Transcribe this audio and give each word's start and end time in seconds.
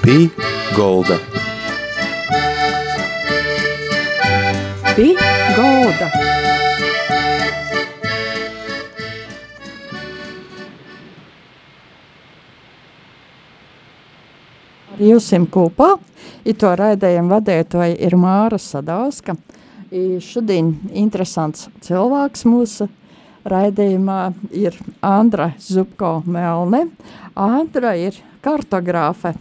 Pī 0.00 0.30
Golda. 0.72 1.18
Pī 4.96 5.10
Golda. 5.56 6.06
Jums 15.00 15.28
kopā 15.52 15.90
to 16.56 16.72
raidījumu 16.80 17.34
vadītāja 17.34 17.98
ir 18.00 18.16
Māra 18.16 18.56
Sadauska. 18.56 19.36
I 19.92 20.16
šodien 20.24 20.72
interesants 20.96 21.68
cilvēks 21.84 22.48
mūsu 22.48 22.88
raidījumā 23.44 24.32
ir 24.56 24.80
Andra 25.04 25.52
Zubko 25.60 26.22
Melne. 26.24 26.86
Andra 27.36 27.92
ir 28.00 28.16
kartogrāfe, 28.40 29.34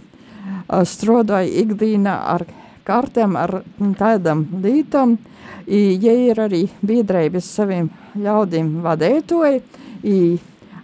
strādāja 0.69 1.63
ikdienā 1.63 2.15
ar 2.35 2.45
kartēm, 2.87 3.35
ar 3.37 3.61
tādam 3.99 4.45
lītam. 4.63 5.17
Ja 5.69 6.13
ir 6.15 6.39
arī 6.41 6.63
biedrības 6.85 7.49
saviem 7.59 7.89
ļaudīm 8.17 8.79
vadētoji, 8.85 9.61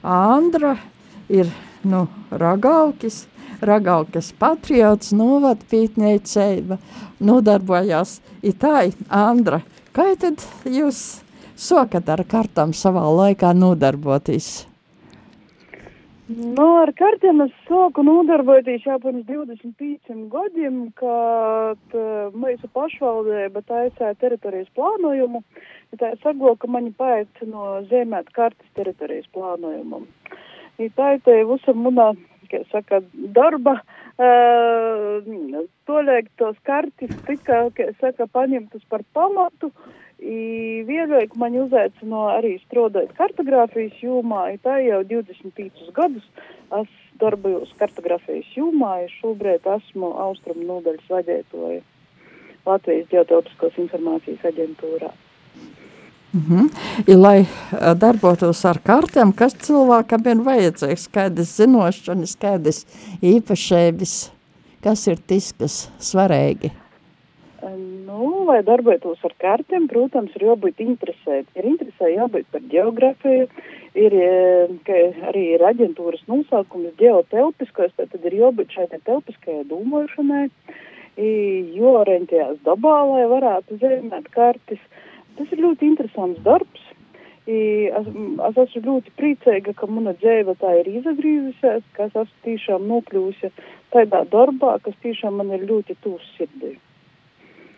Andra 0.05 0.75
ir 1.33 1.49
nu, 1.81 2.03
ragaukis, 2.29 3.23
ragaukas 3.65 4.29
patriots, 4.37 5.09
novadpītniecība, 5.17 6.77
nodarbojās. 7.25 8.19
I 8.45 8.53
tā, 8.53 8.83
Andra, 9.09 9.63
kā 9.95 10.11
tad 10.21 10.45
jūs 10.69 11.23
sokat 11.57 12.11
ar 12.13 12.21
kartām 12.29 12.75
savā 12.77 13.07
laikā 13.09 13.55
nodarboties? 13.57 14.67
Nu, 16.25 16.63
ar 16.81 16.89
kartiem 16.97 17.43
es 17.43 17.51
sāku 17.67 18.01
nodarboties 18.01 18.81
jau 18.81 18.95
pirms 19.03 19.27
25 19.27 20.23
gadiem, 20.33 20.79
kad 20.97 21.97
mūsu 22.33 22.69
pašvaldība 22.73 23.61
taisīja 23.69 24.15
teritorijas 24.23 24.71
plānojumu. 24.73 25.43
Tā 26.01 26.15
ir 26.15 26.23
saglo, 26.23 26.55
ka 26.57 26.65
mani 26.65 26.89
pēc 26.97 27.43
no 27.45 27.67
zemēt 27.91 28.31
kartes 28.33 28.73
teritorijas 28.73 29.29
plānojumam. 29.37 30.07
I 30.81 30.89
tā 30.97 31.11
ir 31.13 31.21
te 31.27 31.35
visam 31.45 31.85
munā, 31.85 32.07
kā 32.49 32.63
saka, 32.71 33.03
darba, 33.13 33.75
uh, 34.17 35.61
toliek 35.85 36.33
tos 36.41 36.57
kartis 36.65 37.13
tika, 37.29 37.67
kā 37.77 37.91
saka, 38.01 38.25
paņemtas 38.25 38.81
par 38.89 39.05
pamatu. 39.13 39.69
I 40.25 40.81
vienlaik 40.87 41.35
mani 41.37 41.59
uzaicino 41.61 42.23
arī 42.33 42.55
strādāt 42.63 43.11
kartogrāfijas 43.17 43.99
jomā, 44.01 44.47
tā 44.65 44.79
jau 44.81 45.03
25 45.05 45.91
gadus 45.93 46.25
es 46.79 46.93
darbojos 47.21 47.69
kartogrāfijas 47.77 48.47
jomā, 48.57 49.03
i 49.05 49.11
šobrīd 49.19 49.67
esmu 49.75 50.09
austrumu 50.25 50.65
nodaļas 50.65 51.11
vadētoja 51.13 51.83
Latvijas 52.65 53.11
ģeotelpiskos 53.11 53.77
informācijas 53.83 54.47
aģentūrā. 54.49 55.11
Mm 56.33 56.41
-hmm. 56.49 56.69
I, 57.07 57.15
lai 57.15 57.45
darbotos 57.99 58.65
ar 58.65 58.79
kartēm, 58.83 59.33
kas 59.35 59.53
cilvēkam 59.53 60.25
ir 60.31 60.41
vajadzīgs, 60.47 61.05
kādas 61.11 61.53
zinošanas, 61.57 62.35
kādas 62.35 62.85
īpašības, 63.21 64.31
kas 64.81 65.07
ir 65.07 65.21
tas, 65.27 65.53
kas 65.53 65.91
svarīgi? 65.99 66.71
Nu, 68.45 68.51
lai 68.51 68.61
darbotos 68.61 69.23
ar 69.25 69.33
kartēm, 69.41 69.87
protams, 69.89 70.33
ir 70.37 70.43
jābūt 70.45 70.81
interesēt. 70.83 71.47
Ir 71.57 71.65
interesē 71.65 72.11
jābūt 72.11 72.45
par 72.53 72.61
geogrāfiju, 72.69 73.47
ir 73.97 74.15
arī 75.31 75.45
ir 75.55 75.63
aģentūras 75.65 76.21
nosaukums 76.29 76.93
geotelpiskais, 77.01 77.95
tad 77.97 78.29
ir 78.29 78.37
jābūt 78.43 78.77
šai 78.77 78.85
telpiskajai 78.93 79.65
domāšanai, 79.71 80.43
jo 81.79 81.97
orientējās 82.03 82.61
dabā, 82.69 82.95
lai 83.15 83.25
varētu 83.33 83.81
zīmēt 83.81 84.29
kartes. 84.37 84.85
Tas 85.41 85.49
ir 85.49 85.65
ļoti 85.65 85.89
interesants 85.89 86.45
darbs. 86.45 86.87
I, 87.49 87.59
es, 87.97 88.15
es 88.51 88.63
esmu 88.67 88.87
ļoti 88.91 89.17
priecīga, 89.17 89.73
ka 89.73 89.89
mana 89.89 90.13
dzīve 90.21 90.53
tā 90.61 90.83
ir 90.83 90.95
izgrīzusies, 90.99 91.93
ka 91.97 92.11
es 92.11 92.13
esmu 92.13 92.45
tiešām 92.45 92.91
nokļuvusi 92.93 93.55
tādā 93.89 94.21
darbā, 94.29 94.77
kas 94.85 95.01
tiešām 95.01 95.41
man 95.41 95.55
ir 95.57 95.65
ļoti 95.65 95.97
tūs 96.05 96.35
sirdī. 96.37 96.77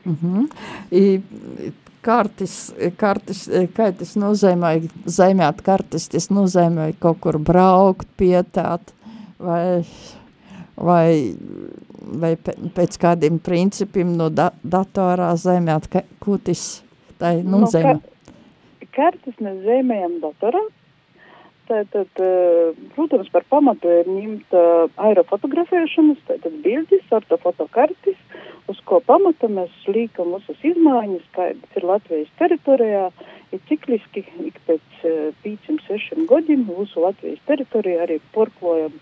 Mm 0.08 0.18
-hmm. 0.22 0.48
I, 0.92 1.22
kartis, 2.02 2.74
kartis, 2.98 3.48
kā 3.76 3.92
tas 4.00 4.16
nozīmē, 4.20 4.72
zemēt 5.06 5.62
kartis, 5.66 6.08
tas 6.14 6.30
nozīmē 6.32 6.94
kaut 7.04 7.20
kur 7.24 7.38
braukt, 7.38 8.08
pietāt, 8.18 8.94
vai, 9.40 9.84
vai, 10.76 11.36
vai 12.24 12.36
pēc 12.78 13.00
kādiem 13.04 13.42
principiem 13.44 14.16
no 14.18 14.30
da, 14.30 14.52
datorā 14.64 15.34
zemēt, 15.36 15.90
ka, 15.92 16.06
ko 16.24 16.38
tas 16.38 16.84
tā 17.20 17.36
nozīmē? 17.44 17.94
No, 17.94 18.02
ka, 18.02 18.88
kartis 19.02 19.36
mēs 19.44 19.64
zemējam 19.68 20.20
datorā, 20.24 20.64
Tātad, 21.68 22.08
protams, 22.96 23.28
par 23.34 23.44
pamatu 23.52 23.90
ir 23.92 24.08
ņemta 24.08 24.60
aerofotografēšanas, 25.04 26.22
tātad 26.30 26.54
bildes, 26.64 27.04
ortofotokartis, 27.12 28.16
uz 28.72 28.80
ko 28.88 29.00
pamata 29.06 29.50
mēs 29.52 29.74
līkam 29.88 30.36
visas 30.36 30.60
izmaiņas, 30.66 31.26
kādas 31.36 31.80
ir 31.80 31.88
Latvijas 31.88 32.32
teritorijā, 32.40 33.08
ir 33.56 33.64
cikliski 33.70 34.26
ik 34.48 34.60
pēc 34.68 35.06
5-6 35.46 36.28
gadiem 36.30 36.66
mūsu 36.68 37.04
Latvijas 37.04 37.42
teritorijā 37.48 38.06
arī 38.08 38.20
porklojam 38.36 38.96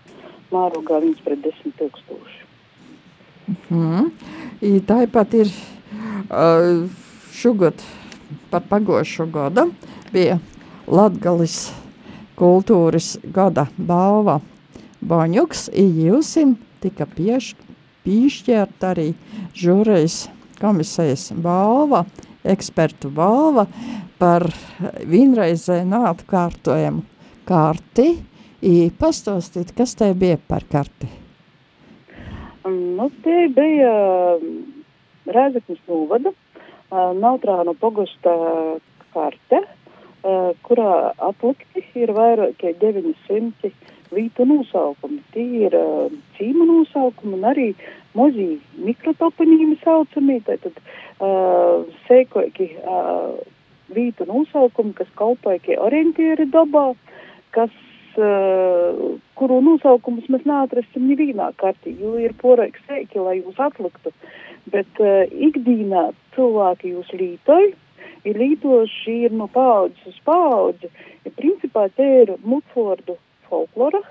mārogā 0.52 1.00
viens 1.02 1.22
pret 1.24 1.42
10 1.44 1.74
tūkstoši. 1.80 2.42
Mm. 3.70 4.10
I 4.62 4.78
tāpat 4.86 5.34
ir 5.38 5.50
uh, 5.50 6.86
šogad 7.34 7.82
par 8.50 8.64
pagošu 8.70 9.28
gada 9.30 9.68
bija 10.14 10.38
Latgalis 10.86 11.70
kultūras 12.38 13.16
gada 13.22 13.66
balva 13.76 14.40
Boņuks, 15.06 15.68
Ijūsim 15.76 16.56
tika 16.82 17.06
pieš, 17.06 17.52
piešķirt 18.06 18.86
arī 18.86 19.10
žūrejas 19.58 20.22
komisijas 20.60 21.28
balva, 21.42 22.04
ekspertu 22.46 23.10
balva 23.12 23.66
par 24.20 24.46
vienreizē 25.04 25.82
neatkārtojumu 25.88 27.04
karti. 27.48 28.14
I 28.66 28.88
pastostīt, 28.98 29.74
kas 29.76 29.92
te 29.94 30.08
bija 30.16 30.38
par 30.48 30.64
karti? 30.72 31.06
Nu, 32.66 33.10
tie 33.22 33.46
bija 33.52 33.92
Rēzeknis 35.26 35.82
novada, 35.86 36.32
Nautrānu 36.90 37.74
pogusta 37.78 38.32
karte, 39.12 39.60
kurā 40.66 40.94
atlikti 41.28 41.84
ir 42.00 42.14
vairāk 42.16 42.56
kā 42.62 42.72
900 42.80 43.70
vītu 44.12 44.46
nosaukumi. 44.48 45.20
Tie 45.34 45.66
ir 45.66 45.76
uh, 45.76 46.12
cīma 46.36 46.66
nosaukumi 46.68 47.38
un 47.38 47.46
arī 47.50 47.66
mazi 48.16 48.56
mikrotoponīmi 48.80 49.78
saucamie, 49.82 50.40
tātad 50.46 50.78
uh, 50.78 51.84
seikoki 52.06 52.70
uh, 52.82 53.36
vītu 53.92 54.26
nosaukumi, 54.28 54.94
kas 54.98 55.10
kalpoja 55.18 55.62
kā 55.64 55.78
orientieri 55.82 56.48
dabā, 56.52 56.88
kas, 57.56 57.74
uh, 58.18 59.02
kuru 59.38 59.60
nosaukumus 59.64 60.28
mēs 60.32 60.46
neatrasim 60.48 61.08
nevienā 61.10 61.52
kartī, 61.60 61.96
jo 62.00 62.16
ir 62.22 62.34
poraiks 62.40 62.82
seiki, 62.88 63.20
lai 63.22 63.40
jūs 63.40 63.60
atliktu. 63.62 64.14
Bet 64.72 65.02
uh, 65.02 65.26
ikdīnā 65.30 66.08
cilvēki 66.36 66.96
jūs 66.96 67.12
lītoja, 67.14 67.74
ir 68.26 68.40
lītoši 68.40 69.20
ir 69.28 69.36
no 69.36 69.46
paudzes 69.52 70.10
uz 70.10 70.18
paudzi. 70.26 70.90
Ja 71.26 71.32
principā 71.36 71.86
te 71.94 72.06
ir 72.22 72.34
Mutfordu 72.42 73.16
folklora, 73.50 74.02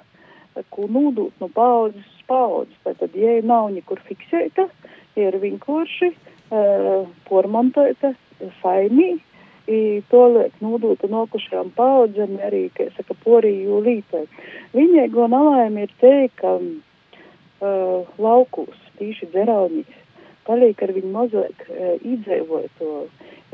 ko 0.72 0.88
nūdūt 0.88 1.42
no 1.44 1.50
paudzes 1.52 2.06
uz 2.06 2.26
paudzes. 2.30 2.78
Tātad, 2.88 3.16
ja 3.20 3.38
nav 3.44 3.70
nekur 3.76 4.02
fiksēta, 4.08 4.68
ir 5.20 5.38
vienkārši 5.42 6.12
uh, 6.12 7.08
pormontēta 7.30 8.16
saimī, 8.62 9.16
to 10.12 10.22
liek 10.30 10.54
nūdūta 10.62 11.10
nokušajām 11.10 11.72
paudzēm 11.78 12.38
arī, 12.46 12.68
kā 12.78 12.86
saka, 12.94 13.16
porīju 13.26 13.82
lītai. 13.86 14.26
Viņai 14.76 15.08
go 15.14 15.26
nalaimi 15.32 15.88
ir 15.88 15.94
te, 16.02 16.14
ka 16.38 16.58
uh, 16.62 18.18
laukūs, 18.22 18.78
tīši 19.00 19.32
dzeraunīs, 19.34 20.05
paliek 20.48 20.82
ar 20.86 20.94
viņu 20.96 21.12
mazliet 21.14 21.68
uh, 21.70 21.96
izdzīvoja 22.02 22.72
to. 22.80 22.92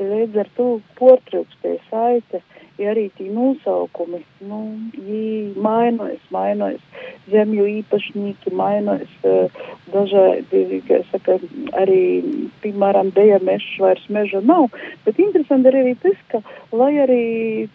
Līdz 0.02 0.38
ar 0.40 0.48
to 0.56 0.66
portrūkstē 0.98 1.76
saite, 1.90 2.40
ja 2.80 2.90
arī 2.90 3.04
tī 3.14 3.28
nosaukumi, 3.30 4.22
nu, 4.48 4.60
jī 4.96 5.52
mainojas, 5.62 6.22
mainojas, 6.34 6.82
zemju 7.30 7.66
īpašnieki 7.78 8.54
mainojas, 8.56 9.12
uh, 9.28 9.62
dažādi, 9.92 10.80
kā 10.88 11.02
saka, 11.10 11.36
arī, 11.78 12.00
piemēram, 12.64 13.12
deja 13.16 13.38
mešs 13.44 13.76
vairs 13.82 14.08
meža 14.12 14.42
nav, 14.44 14.70
bet 15.06 15.20
interesanti 15.22 15.70
ir 15.70 15.78
arī 15.82 15.94
tas, 16.02 16.18
ka, 16.32 16.42
lai 16.72 16.92
arī 17.04 17.22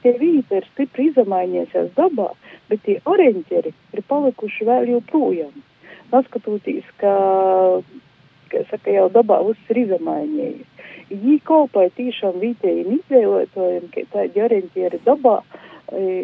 tie 0.03 0.15
vīti 0.19 0.59
ir 0.59 0.67
stipri 0.73 1.11
izamainiesies 1.11 1.93
dabā, 1.97 2.31
bet 2.71 2.83
tie 2.87 2.99
orientieri 3.05 3.73
ir 3.93 4.03
palikuši 4.09 4.67
vēl 4.67 4.91
joprojām. 4.97 5.53
Paskatoties, 6.11 6.87
ka, 7.01 7.13
ka 8.51 8.63
saka, 8.71 8.91
jau 8.95 9.07
dabā 9.13 9.39
viss 9.47 9.71
ir 9.73 9.83
izmaiņējies. 9.85 10.73
Jī 11.07 11.37
kolpai 11.47 11.87
tīšām 11.95 12.41
vietējiem 12.41 12.97
izdzīvotājiem, 12.97 13.87
ka 13.93 14.03
tādi 14.11 14.43
orientieri 14.43 14.99
dabā, 15.05 15.37
uh, 15.39 15.67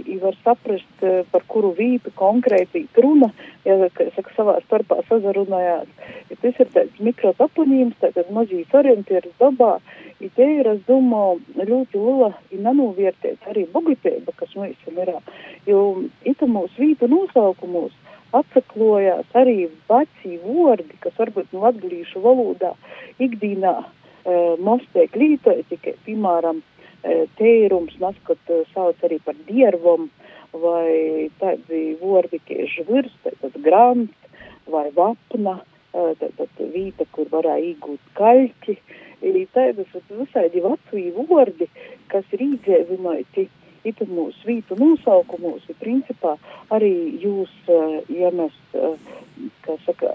I 0.06 0.18
var 0.20 0.36
saprast, 0.44 1.04
par 1.32 1.44
kuru 1.48 1.70
vītu 1.78 2.12
konkrēti 2.20 2.82
runa, 3.00 3.30
ja, 3.64 3.78
saka, 3.96 4.34
savā 4.36 4.58
starpā 4.66 4.98
sazarunājās. 5.08 5.88
Ja 6.28 6.38
tas 6.42 6.60
ir 6.60 6.72
tāds 6.74 7.00
mikrotoponīms, 7.00 7.96
tātad 8.02 8.28
mazīs 8.36 8.76
orientieris 8.76 9.32
dabā, 9.40 9.78
i 10.20 10.28
te 10.36 10.50
ir, 10.58 10.68
es 10.68 10.84
domāju, 10.90 11.40
ļoti 11.72 12.02
liela 12.04 12.34
i 12.52 12.60
nenovērtēt 12.60 13.48
arī 13.54 13.64
bogatība, 13.72 14.36
kas 14.36 14.52
mums 14.60 14.84
ir. 14.92 15.14
Jo 15.68 15.80
itamūs 16.28 16.76
vītu 16.76 17.08
nosaukumos 17.08 17.96
atsaklojās 18.34 19.30
arī 19.38 19.70
veci 19.90 20.38
vārdi, 20.44 21.00
kas 21.04 21.18
varbūt 21.20 21.54
nu 21.54 21.64
latgalīšu 21.64 22.22
valodā 22.24 22.74
ikdīnā 23.22 23.74
e, 23.80 23.86
mostiek 24.60 25.16
lītoja 25.16 25.66
tikai, 25.70 25.96
piemēram, 26.08 26.64
tērums, 27.38 27.96
naskot 28.00 28.52
sauc 28.74 29.02
arī 29.04 29.20
par 29.26 29.36
diervom, 29.48 30.10
vai 30.54 31.30
tādi 31.42 31.96
vordi, 32.02 32.40
kā 32.48 32.68
žvirs, 32.76 33.14
tātad 33.26 33.58
grants 33.66 34.14
vai 34.70 34.90
vapna, 34.96 35.58
tātad 35.94 36.62
vīta, 36.74 37.08
kur 37.12 37.30
varēja 37.32 37.74
iegūt 37.74 38.14
kaļķi. 38.20 38.78
Tādas 39.56 39.92
visādi 40.12 40.60
vecī 40.64 41.04
vordi, 41.16 41.70
kas 42.12 42.26
ir 42.36 42.42
īdzēvinoti 42.44 43.46
itu 43.88 44.08
mūsu 44.08 44.48
vītu 44.48 44.78
nosaukumos, 44.80 45.64
ir 45.70 45.78
principā 45.82 46.36
arī 46.74 46.94
jūs, 47.24 47.52
ja 48.12 48.32
mēs, 48.36 48.56
kā 49.66 49.78
saka, 49.86 50.14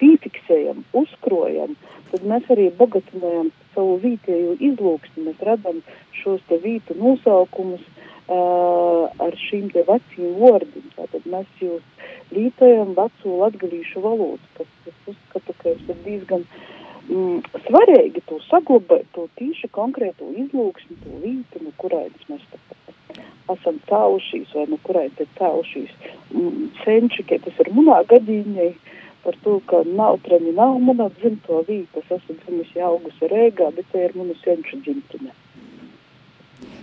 pīfiksējam, 0.00 0.84
uzkrojam, 0.96 1.76
tad 2.10 2.26
mēs 2.26 2.48
arī 2.52 2.70
bogatinājam 2.78 3.50
savu 3.74 3.98
vītēju 4.02 4.56
izlūksni. 4.70 5.26
Mēs 5.28 5.42
redzam 5.46 5.82
šos 6.22 6.42
te 6.48 6.58
vītu 6.62 6.96
nosaukumus 6.98 7.84
uh, 7.84 9.06
ar 9.26 9.38
šīm 9.46 9.70
te 9.74 9.84
vecīm 9.88 10.36
vārdiem. 10.40 10.90
Tātad 10.96 11.28
mēs 11.30 11.62
jūs 11.62 12.10
lītojam 12.34 12.94
veco 12.98 13.38
latgalīšu 13.44 14.02
valodu, 14.04 14.52
kas 14.58 14.90
es 14.90 15.14
uzskatu, 15.14 15.56
ka 15.62 15.74
ir 15.74 16.02
diezgan 16.04 16.46
mm, 17.10 17.62
svarīgi 17.66 18.24
to 18.30 18.40
saglabāt, 18.46 19.08
to 19.16 19.26
tīši 19.40 19.70
konkrēto 19.76 20.30
izlūksni, 20.44 20.98
to 21.04 21.18
vītu, 21.24 21.64
no 21.66 21.74
kurainas 21.82 22.30
mēs 22.30 22.46
esam 23.50 23.80
caušīs 23.90 24.54
vai 24.54 24.68
no 24.70 24.78
kurai 24.86 25.08
te 25.18 25.26
caušīs 25.38 25.90
mm, 26.30 26.70
senči, 26.84 27.26
ka 27.26 27.40
tas 27.44 27.60
ir 27.64 27.74
munā 27.74 28.00
gadīņai. 28.14 28.70
Uh, 28.70 28.96
par 29.24 29.36
to, 29.44 29.58
ka 29.70 29.82
Nautraņa 29.86 30.52
nav 30.56 30.78
mana 30.86 31.08
dzimto 31.18 31.60
vīta. 31.68 32.02
Es 32.02 32.12
esmu 32.16 32.36
dzimusi 32.40 32.82
augusi 32.84 33.30
Rēgā, 33.32 33.70
bet 33.76 33.88
te 33.92 34.04
ir 34.06 34.16
manu 34.16 34.36
senču 34.44 34.80
dzimtene. 34.84 35.34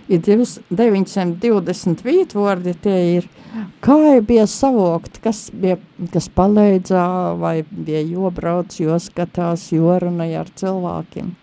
Ir 0.08 0.22
920 0.24 2.00
vītvordi, 2.06 2.72
tie 2.80 2.96
ir, 3.18 3.26
kā 3.84 3.98
bija 4.24 4.46
savokt, 4.48 5.18
kas 5.24 5.50
bija, 5.52 5.76
kas 6.14 6.30
palīdzā, 6.32 7.02
vai 7.42 7.58
bija 7.68 8.00
jobrauc, 8.08 8.72
jo 8.80 8.96
skatās, 9.04 9.68
jorunāja 9.74 10.46
ar 10.46 10.54
cilvēkiem. 10.62 11.34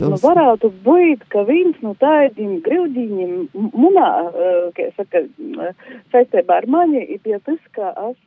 Nu, 0.00 0.16
varētu 0.20 0.70
būt, 0.84 1.24
ka 1.32 1.42
viens 1.48 1.76
no 1.84 1.94
tādiem 2.00 2.58
grūdiņiem, 2.64 3.32
munā, 3.54 4.10
kā 4.76 4.88
saka, 4.96 5.24
saistībā 6.12 6.60
ar 6.62 6.66
mani, 6.72 7.04
bija 7.24 7.38
tas, 7.44 7.60
ka 7.76 7.92
es 8.10 8.20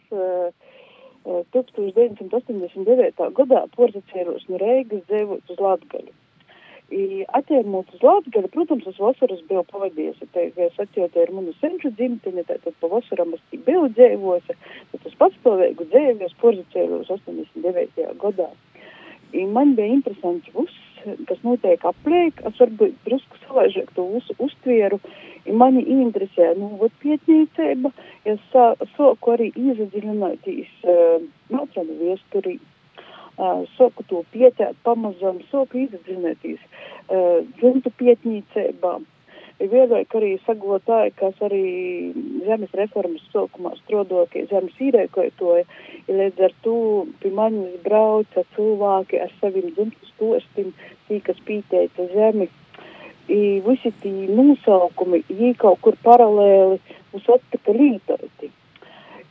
1989. 1.53 3.29
gadā 3.39 3.61
porzacēros 3.77 4.43
no 4.49 4.55
Reigas 4.61 5.03
dzīvot 5.09 5.43
uz 5.53 5.59
Latgali. 5.61 6.11
Atņemot 7.33 7.93
uz 7.95 8.03
Latgali, 8.05 8.49
protams, 8.53 8.85
es 8.89 8.99
vasaras 9.01 9.41
biju 9.49 9.63
pavadījis, 9.71 10.19
te, 10.35 10.49
es 10.65 10.75
atjautu 10.77 11.23
ar 11.23 11.31
manu 11.33 11.53
senču 11.57 11.89
dzimteni, 11.97 12.43
tad 12.45 12.67
pa 12.81 12.89
vasaram 12.91 13.33
es 13.33 13.41
tik 13.49 13.63
biju 13.65 13.87
dzīvojis, 13.95 14.51
tad 14.91 15.07
es 15.09 15.17
patstāvēju 15.21 15.87
dzīvojos 15.89 16.37
porzacēros 16.43 17.11
89. 17.17 18.07
gadā. 18.21 18.49
I 19.33 19.47
man 19.49 19.73
bija 19.79 19.95
interesanti 19.95 20.53
viss, 20.53 20.81
kas 21.27 21.39
notiek 21.47 21.81
apliek, 21.89 22.43
es 22.45 22.59
varbūt 22.61 22.99
drusku 23.07 23.41
savaižāk 23.47 23.89
to 23.97 24.05
uz, 24.19 24.29
uztvieru, 24.37 25.01
I 25.43 25.51
mani 25.51 25.81
interesē, 25.91 26.53
nu, 26.55 26.69
vat 26.79 26.93
pietnīcība, 27.03 27.89
ja 28.23 28.35
sā, 28.51 28.67
soku 28.95 29.33
arī 29.33 29.49
iezadziļinātīs 29.59 30.69
uh, 30.87 31.25
mācānu 31.51 31.97
viesturī, 31.99 32.53
uh, 32.61 32.72
soku 33.77 34.03
to 34.09 34.23
pietēt 34.33 34.77
pamazam, 34.83 35.41
soku 35.51 35.83
iezadziļinātīs 35.83 36.61
uh, 36.61 37.41
dzimtu 37.59 37.91
pietnīcībā. 37.99 38.99
Ir 39.61 39.69
vienlaik 39.69 40.15
arī 40.17 40.31
saglotāji, 40.43 41.13
kas 41.19 41.37
arī 41.45 41.65
zemes 42.45 42.73
reformas 42.75 43.21
sokumā 43.31 43.75
strodokie 43.77 44.47
zemes 44.49 44.73
īrēkojotoja, 44.81 45.63
ir 46.09 46.17
līdz 46.19 46.41
ar 46.47 46.55
to 46.65 46.77
pie 47.21 47.31
manis 47.37 47.77
brauca 47.85 48.43
cilvēki 48.57 49.21
ar 49.23 49.31
saviem 49.39 49.69
dzimtu 49.77 50.09
stostim, 50.09 50.73
tī, 51.07 51.21
kas 51.23 51.39
pīteica 51.47 52.09
zemi, 52.15 52.49
i 53.31 53.61
visi 53.63 53.93
tī 54.03 54.11
nosaukumi, 54.35 55.23
jī 55.29 55.53
kaut 55.61 55.79
kur 55.85 55.95
paralēli 56.03 56.81
mums 57.13 57.29
attika 57.37 57.77
lītoti. 57.77 58.32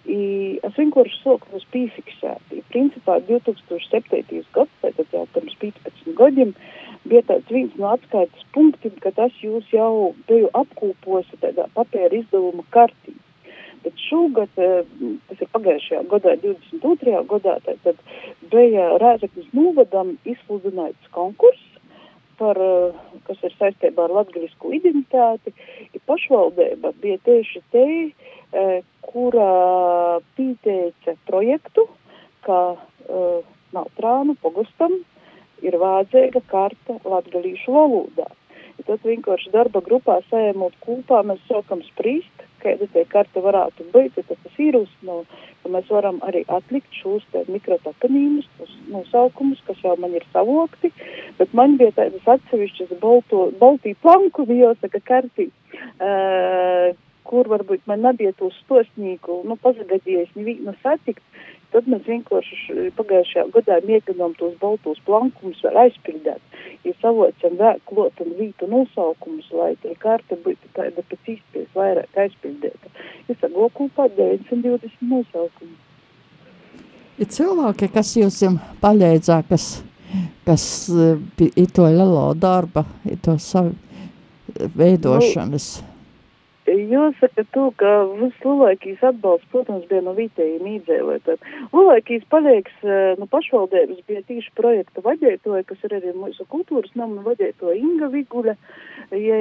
I 0.03 0.59
es 0.67 0.75
vienkārši 0.75 1.19
soku 1.23 1.59
uz 1.59 1.65
pīfiksēti. 1.71 2.63
Principā 2.73 3.21
2007. 3.29 4.43
gads, 4.55 4.79
tātad 4.83 5.15
jau 5.15 5.27
pirms 5.35 5.55
15 5.63 6.17
gadiem, 6.19 6.55
bija 7.07 7.23
tāds 7.29 7.51
viens 7.55 7.75
no 7.79 7.93
atskaites 7.95 8.47
punktiem, 8.55 8.97
ka 9.03 9.13
tas 9.15 9.35
jūs 9.43 9.69
jau 9.71 10.15
biju 10.27 10.51
apkūposi 10.59 11.39
tādā 11.43 11.69
papēra 11.77 12.19
izdevuma 12.19 12.67
kartī. 12.75 13.15
Bet 13.83 13.99
šogad, 13.99 14.51
tas 14.55 15.41
ir 15.43 15.49
pagājušajā 15.55 16.03
gadā, 16.11 16.37
22. 16.43 17.23
gadā, 17.31 17.57
tad 17.67 18.03
bija 18.51 18.93
Rēzeknas 19.03 19.49
novadam 19.55 20.17
izsludināts 20.23 21.11
konkurss, 21.15 21.72
par, 22.43 22.59
eh, 22.59 23.19
kas 23.29 23.47
ir 23.47 23.55
saistībā 23.61 24.09
ar 24.09 24.17
latgaļisku 24.19 24.75
identitāti, 24.81 25.55
ir 25.95 26.05
pašvaldība 26.11 26.93
bija 27.03 27.23
tieši 27.29 27.63
te, 27.71 27.87
eh, 28.11 28.79
kura 29.07 30.21
pīteica 30.37 31.17
projektu, 31.29 31.87
ka 32.43 32.61
uh, 32.75 33.43
nav 33.75 33.89
trānu 33.99 34.35
pogustam 34.43 34.95
ir 35.63 35.77
vajadzīga 35.79 36.43
karta 36.51 36.99
latgalīšu 37.07 37.75
valodā. 37.75 38.29
Ja 38.79 38.87
tad 38.89 39.05
vienkārši 39.07 39.53
darba 39.53 39.83
grupā 39.85 40.19
sējamot 40.31 40.75
kūpā 40.83 41.21
mēs 41.29 41.43
sākam 41.49 41.85
sprīst, 41.87 42.47
kāda 42.63 42.89
tie 42.95 43.05
karta 43.11 43.43
varētu 43.45 43.87
būt, 43.93 44.17
tad 44.17 44.41
tas 44.45 44.61
ierūsno, 44.65 45.19
ka 45.63 45.73
mēs 45.75 45.91
varam 45.93 46.19
arī 46.27 46.43
atlikt 46.57 46.95
šos 47.03 47.27
te 47.35 47.45
mikrotoponīmus, 47.51 48.49
tos 48.59 48.73
nosaukumus, 48.91 49.61
kas 49.67 49.83
jau 49.85 49.95
man 50.01 50.17
ir 50.19 50.27
savokti, 50.33 50.93
bet 51.43 51.55
man 51.59 51.79
bija 51.81 51.95
tādas 51.99 52.29
atsevišķas 52.37 52.95
balto, 53.03 53.49
baltī 53.61 53.97
planku, 54.05 54.47
jāsaka, 54.47 55.03
kartī, 55.09 55.49
uh, 55.99 56.93
kur 57.27 57.49
varbūt 57.51 57.87
man 57.91 58.05
nebija 58.07 58.35
to 58.39 58.51
stosnīgu, 58.61 59.43
nu, 59.49 59.59
pazagadījies 59.63 60.33
nevienu 60.39 60.75
satikt, 60.83 61.23
tad 61.73 61.89
mēs 61.89 62.03
vienkārši 62.07 62.91
pagājušajā 62.99 63.45
gadā 63.55 63.79
mēģinām 63.87 64.35
tos 64.41 64.57
baltos 64.61 65.01
plankumus 65.07 65.63
vēl 65.65 65.79
aizpildīt. 65.87 66.59
Ja 66.85 66.93
savocam 67.01 67.57
vēl 67.61 67.81
klotam 67.89 68.35
vītu 68.39 68.69
nosaukumus, 68.71 69.49
lai 69.57 69.73
tie 69.85 69.95
karta 70.03 70.37
būtu 70.45 70.73
tāda 70.77 71.05
pēc 71.09 71.33
īsties 71.37 71.71
vairāk 71.77 72.21
aizpildīta. 72.27 72.93
Es 73.29 73.41
sago 73.41 73.71
kopā 73.79 74.11
920 74.19 75.09
nosaukumu. 75.15 75.79
Ir 77.21 77.29
cilvēki, 77.29 77.89
kas 77.93 78.15
jums 78.17 78.43
palīdzā, 78.83 79.43
kas, 79.49 79.67
kas 80.47 80.65
ir 80.91 81.73
to 81.75 81.89
lielo 81.89 82.27
darba, 82.35 82.85
ir 83.09 83.19
to 83.23 83.39
savu 83.39 83.75
veidošanas. 84.77 85.73
Nu, 85.81 85.89
Jāsaka 86.73 87.43
to, 87.53 87.65
ka 87.77 87.89
vislielākais 88.21 89.01
atbalsts, 89.05 89.49
protams, 89.51 89.83
bija 89.91 90.05
no 90.07 90.13
vietējiem 90.15 90.69
īdzēlētājiem. 90.77 91.57
Lielākais 91.75 92.23
palieks 92.31 92.85
eh, 92.87 93.17
no 93.19 93.27
pašvaldības 93.33 94.05
bija 94.07 94.23
tieši 94.29 94.53
projekta 94.59 95.03
vadītoja, 95.03 95.65
kas 95.67 95.83
ir 95.89 95.97
arī 95.99 96.15
mūsu 96.15 96.47
kultūras 96.53 96.95
nama 96.95 97.25
vadītoja 97.27 97.75
Inga 97.81 98.13
Viguļa. 98.15 98.55
Ja, 99.19 99.41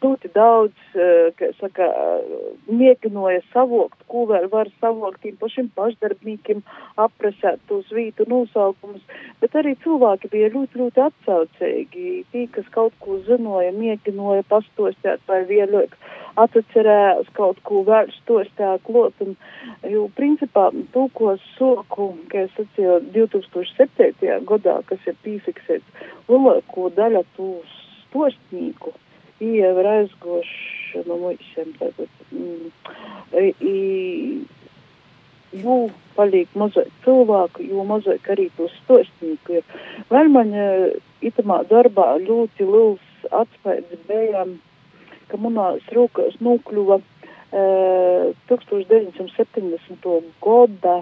ļoti 0.00 0.30
daudz, 0.34 0.76
kā 1.38 1.50
saka, 1.58 1.86
mēģināja 2.68 3.42
savokt, 3.52 3.98
ko 4.10 4.24
vēl 4.30 4.48
var 4.52 4.70
savokt 4.80 5.20
tiem 5.24 5.36
pašiem 5.40 5.68
pašdarbniekiem, 5.76 6.62
apresēt 7.00 7.60
tos 7.68 7.88
vītu 7.94 8.26
nosaukumus, 8.30 9.02
bet 9.42 9.56
arī 9.60 9.74
cilvēki 9.84 10.30
bija 10.32 10.52
ļoti, 10.54 10.80
ļoti 10.82 11.04
atsaucīgi. 11.06 12.06
Tī, 12.32 12.46
kas 12.54 12.70
kaut 12.76 12.96
ko 13.04 13.18
zinoja, 13.28 13.74
mēģināja 13.76 14.46
pastostēt 14.48 15.20
vai 15.28 15.42
vienlāk 15.50 15.96
atcerējās 16.40 17.28
kaut 17.36 17.60
ko 17.66 17.82
vēl 17.88 18.08
stostā 18.20 18.76
klot. 18.86 19.14
Un, 19.24 19.36
jo, 19.90 20.06
principā, 20.16 20.70
to, 20.94 21.08
ko 21.16 21.36
soku, 21.58 22.12
kā 22.32 22.46
es 22.46 22.56
sacīju, 22.56 23.02
2007. 23.16 24.40
gadā, 24.48 24.80
kas 24.88 25.06
ir 25.10 25.20
pīfiksēts, 25.26 26.08
lielāko 26.30 26.88
daļu 26.96 27.24
tūs 27.36 27.78
stostnieku 28.08 28.96
aizgoši 29.40 31.04
no 31.06 31.16
muļšiem 31.20 31.74
tagad. 31.78 32.08
Mm, 32.30 32.70
jo 35.62 35.76
paliek 36.16 36.50
mazāk 36.54 36.90
cilvēku, 37.04 37.64
jo 37.66 37.84
mazāk 37.88 38.28
arī 38.30 38.48
to 38.56 38.68
stostnieku 38.80 39.60
ir. 39.60 39.64
Vēl 40.10 40.28
man 40.32 40.52
itamā 41.22 41.62
darbā 41.70 42.18
ļoti 42.22 42.66
liels 42.66 43.06
atspējas 43.30 44.04
bija, 44.08 44.46
ka 45.30 45.38
manās 45.38 45.86
rokās 45.94 46.36
nokļuva 46.42 47.00
e, 47.00 47.64
1970. 48.50 50.10
gada 50.42 50.96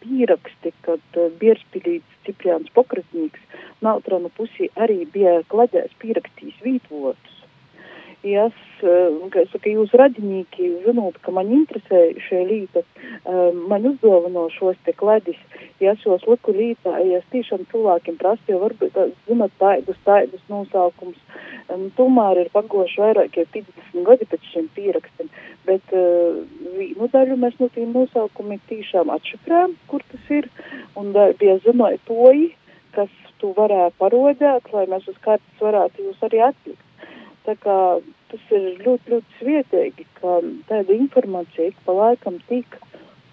pieraksti, 0.00 0.72
kad 0.86 1.18
Bierspilīts 1.40 2.20
Cipriāns 2.26 2.72
Pokratnīgs 2.74 3.42
Nautranu 3.84 4.30
pusī 4.34 4.70
arī 4.74 5.04
bija 5.12 5.42
klaģējis 5.52 5.98
pierakstījis 6.00 6.62
vītvotus 6.64 7.35
ja 8.26 8.46
es, 8.50 8.62
kā 9.32 9.42
es 9.42 9.50
saku, 9.52 9.72
jūs 9.72 9.94
radinīki 9.96 10.68
zinot, 10.84 11.18
ka 11.24 11.32
man 11.34 11.50
interesē 11.54 12.00
šie 12.26 12.42
līta, 12.48 12.82
man 13.70 13.86
uzdāvino 13.92 14.46
šos 14.54 14.78
te 14.86 14.94
kledis, 14.96 15.38
ja 15.82 15.94
šos 16.02 16.26
liku 16.28 16.54
lītā, 16.56 16.96
ja 17.06 17.20
es 17.20 17.28
tiešām 17.32 17.66
cilvēkiem 17.72 18.18
prasu, 18.20 18.42
jo 18.50 18.60
varbūt, 18.62 18.98
zinot, 19.28 19.54
taidus, 19.62 19.98
taidus 20.08 20.42
nosaukums, 20.52 21.18
tomēr 21.98 22.42
ir 22.44 22.52
pagoši 22.54 23.02
vairāk 23.02 23.38
jau 23.40 23.46
50 23.56 24.06
gadi 24.06 24.28
pēc 24.32 24.50
šiem 24.52 24.68
pierakstiem, 24.76 25.30
bet 25.66 25.96
vīnu 26.76 27.10
daļu 27.12 27.38
mēs 27.42 27.58
no 27.62 27.70
tiem 27.74 27.94
nosaukumiem 27.96 28.62
tiešām 28.70 29.10
atšifrējam, 29.16 29.76
kur 29.90 30.04
tas 30.12 30.32
ir, 30.34 30.50
un 30.98 31.14
bija 31.40 31.58
zināja 31.64 32.02
toji, 32.08 32.50
kas 32.96 33.12
tu 33.40 33.52
varētu 33.56 33.98
parodēt, 34.00 34.70
lai 34.72 34.86
mēs 34.90 35.08
uz 35.10 35.16
kartas 35.24 35.60
varētu 35.60 36.06
jūs 36.06 36.22
arī 36.24 36.40
atlikt. 36.46 36.84
Tā 37.46 37.54
kā 37.62 37.76
tas 38.30 38.52
ir 38.56 38.68
ļoti, 38.82 39.12
ļoti 39.12 39.38
svietīgi, 39.40 40.06
ka 40.20 40.40
tāda 40.70 40.96
informācija 40.96 41.70
ik 41.70 41.80
pa 41.86 41.94
laikam 41.96 42.38
tika 42.50 42.82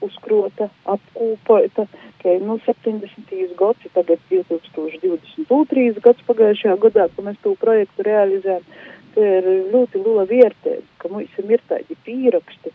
uzkrota, 0.04 0.68
apkūpota, 0.90 1.86
ka 2.22 2.34
no 2.44 2.58
70. 2.66 3.32
gads, 3.60 3.88
tagad 3.96 4.20
2022. 4.32 6.02
gads 6.04 6.26
pagājušajā 6.28 6.76
gadā, 6.88 7.08
ka 7.16 7.26
mēs 7.26 7.40
to 7.44 7.56
projektu 7.62 8.06
realizējam, 8.08 8.68
tā 9.16 9.30
ir 9.40 9.50
ļoti 9.74 10.02
liela 10.02 10.26
vērtība, 10.30 10.86
ka 11.00 11.12
mums 11.14 11.40
ir 11.40 11.64
tādi 11.70 11.98
pīraksti, 12.06 12.74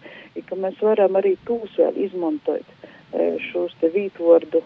ka 0.49 0.57
mēs 0.57 0.81
varam 0.85 1.19
arī 1.21 1.35
tūs 1.49 1.77
vēl 1.81 1.99
izmantot 2.07 2.65
e, 2.65 3.35
šos 3.51 3.75
te 3.81 3.91
vītvordu 3.93 4.63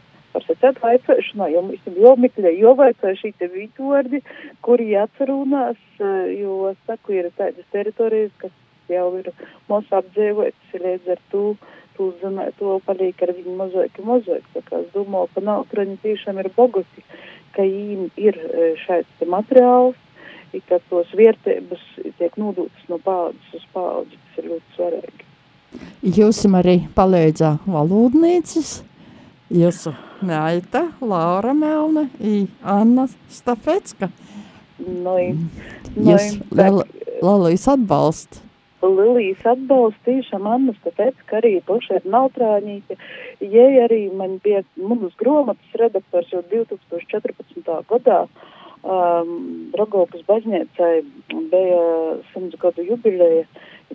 par 0.52 0.60
secētu 0.60 0.82
vaicāšanā, 0.82 1.48
jo 1.52 1.62
mums 1.62 1.86
ir 1.86 1.98
jāmeklē, 2.02 2.52
jāvaicā 2.58 3.14
šī 3.16 3.32
te 3.38 3.48
vītvordi, 3.48 4.22
kuri 4.60 4.92
jāatcerūnās, 4.92 5.78
jo, 6.36 6.74
saku, 6.86 7.12
ir 7.12 7.30
tādas 7.36 7.64
teritorijas, 7.72 8.32
kas 8.38 8.52
jau 8.88 9.16
ir 9.18 9.32
mūsu 9.68 9.96
apdzīvotas, 9.96 10.74
līdz 10.74 11.08
ar 11.14 11.20
to, 11.30 11.56
to, 11.96 12.12
zina, 12.20 12.50
to 12.58 12.80
paliek 12.84 13.22
ar 13.22 13.32
viņu 13.32 13.56
mozaiki, 13.56 14.04
mozaiki. 14.04 14.46
Tā 14.54 14.62
kā 14.68 14.80
es 14.82 14.92
domāju, 14.92 15.30
ka 15.34 15.40
nautraņi 15.40 15.98
tiešām 16.02 16.38
ir 16.42 16.50
bogati, 16.56 17.04
ka 17.56 17.62
viņiem 17.62 18.10
ir 18.16 18.38
šāds 18.84 19.08
te 19.18 19.28
materiāls, 19.28 19.96
ka 20.68 20.78
tos 20.90 21.08
vērtības 21.16 21.82
tiek 22.18 22.36
nodūtas 22.36 22.88
no 22.90 22.98
paudzes 23.00 23.56
uz 23.56 23.68
paudzi, 23.72 24.18
tas 24.20 24.42
ir 24.42 24.50
ļoti 24.52 24.76
svarīgi. 24.76 25.28
Jūs 26.02 26.44
arī 26.52 26.82
palīdzā 26.92 27.54
valodnīcis? 27.64 28.82
Jūsu 29.52 29.94
meita 30.22 30.86
Laura 31.00 31.54
Melna 31.54 32.06
i 32.20 32.46
Anna 32.62 33.08
Stafecka. 33.30 34.08
No, 34.78 35.18
no, 35.18 36.14
Jūs 36.14 36.38
Lilijas 37.22 37.68
atbalst. 37.70 38.40
Lilijas 38.82 39.44
atbalst 39.46 40.00
tiešām 40.06 40.46
Anna 40.50 40.74
Stafecka 40.80 41.38
arī 41.38 41.58
paša 41.66 42.00
ir 42.00 42.08
nautrāņīte. 42.14 42.96
Jai 43.52 43.70
arī 43.84 44.00
man 44.16 44.40
bija 44.42 44.64
mūnas 44.80 45.14
gromatas 45.20 45.78
redaktors 45.78 46.32
jau 46.34 46.42
2014. 46.50 47.70
gadā. 47.92 48.24
Um, 48.82 49.70
Rogovkas 49.78 50.24
baznīcai 50.26 51.04
bija 51.52 51.82
simts 52.32 52.58
gadu 52.58 52.82
jubileja 52.82 53.44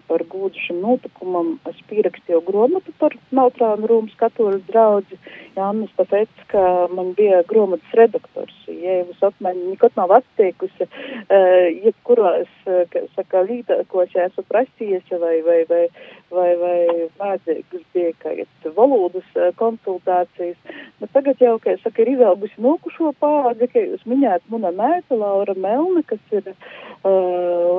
par 0.07 0.23
gūdu 0.29 0.59
šim 0.67 0.81
notikumam. 0.83 1.55
Es 1.69 1.79
pierakstīju 1.89 2.43
grāmatu 2.47 2.93
par 3.01 3.15
Nautrānu 3.35 3.89
Rūmas 3.89 4.15
katoļu 4.19 4.61
draudzi. 4.69 5.19
Jānis 5.57 5.93
pateica, 5.97 6.43
ka 6.51 6.63
man 6.93 7.13
bija 7.17 7.41
grāmatas 7.49 7.93
redaktors. 7.97 8.55
Ja 8.69 8.99
jūs 8.99 9.23
apmaiņu 9.25 9.71
nekad 9.71 9.95
nav 9.97 10.13
atteikusi, 10.19 10.85
uh, 10.85 11.67
jebkurās, 11.87 12.51
uh, 12.69 12.97
saka, 13.15 13.41
līdākos, 13.47 14.13
ja 14.13 14.27
esmu 14.29 14.45
prasījusi 14.51 15.21
vai, 15.23 15.35
vai, 15.47 15.57
vai, 15.69 15.83
vai, 16.29 16.49
vai 16.61 17.07
vajadzīgas 17.17 17.87
bija, 17.95 18.13
kā 18.21 18.35
iet 18.43 18.69
valodas 18.77 19.25
uh, 19.33 19.49
konsultācijas. 19.57 20.59
Bet 21.01 21.13
tagad 21.15 21.41
jau, 21.41 21.55
kā 21.63 21.73
es 21.73 21.81
saku, 21.85 22.05
ir 22.05 22.13
izaugusi 22.13 22.61
nokušo 22.61 23.15
pārādzi, 23.21 23.71
ka 23.73 23.81
jūs 23.81 24.05
minējat 24.09 24.45
muna 24.53 24.73
mēta 24.75 25.17
Laura 25.17 25.57
Melne, 25.57 26.05
kas 26.05 26.21
ir 26.37 26.53
uh, 26.53 26.57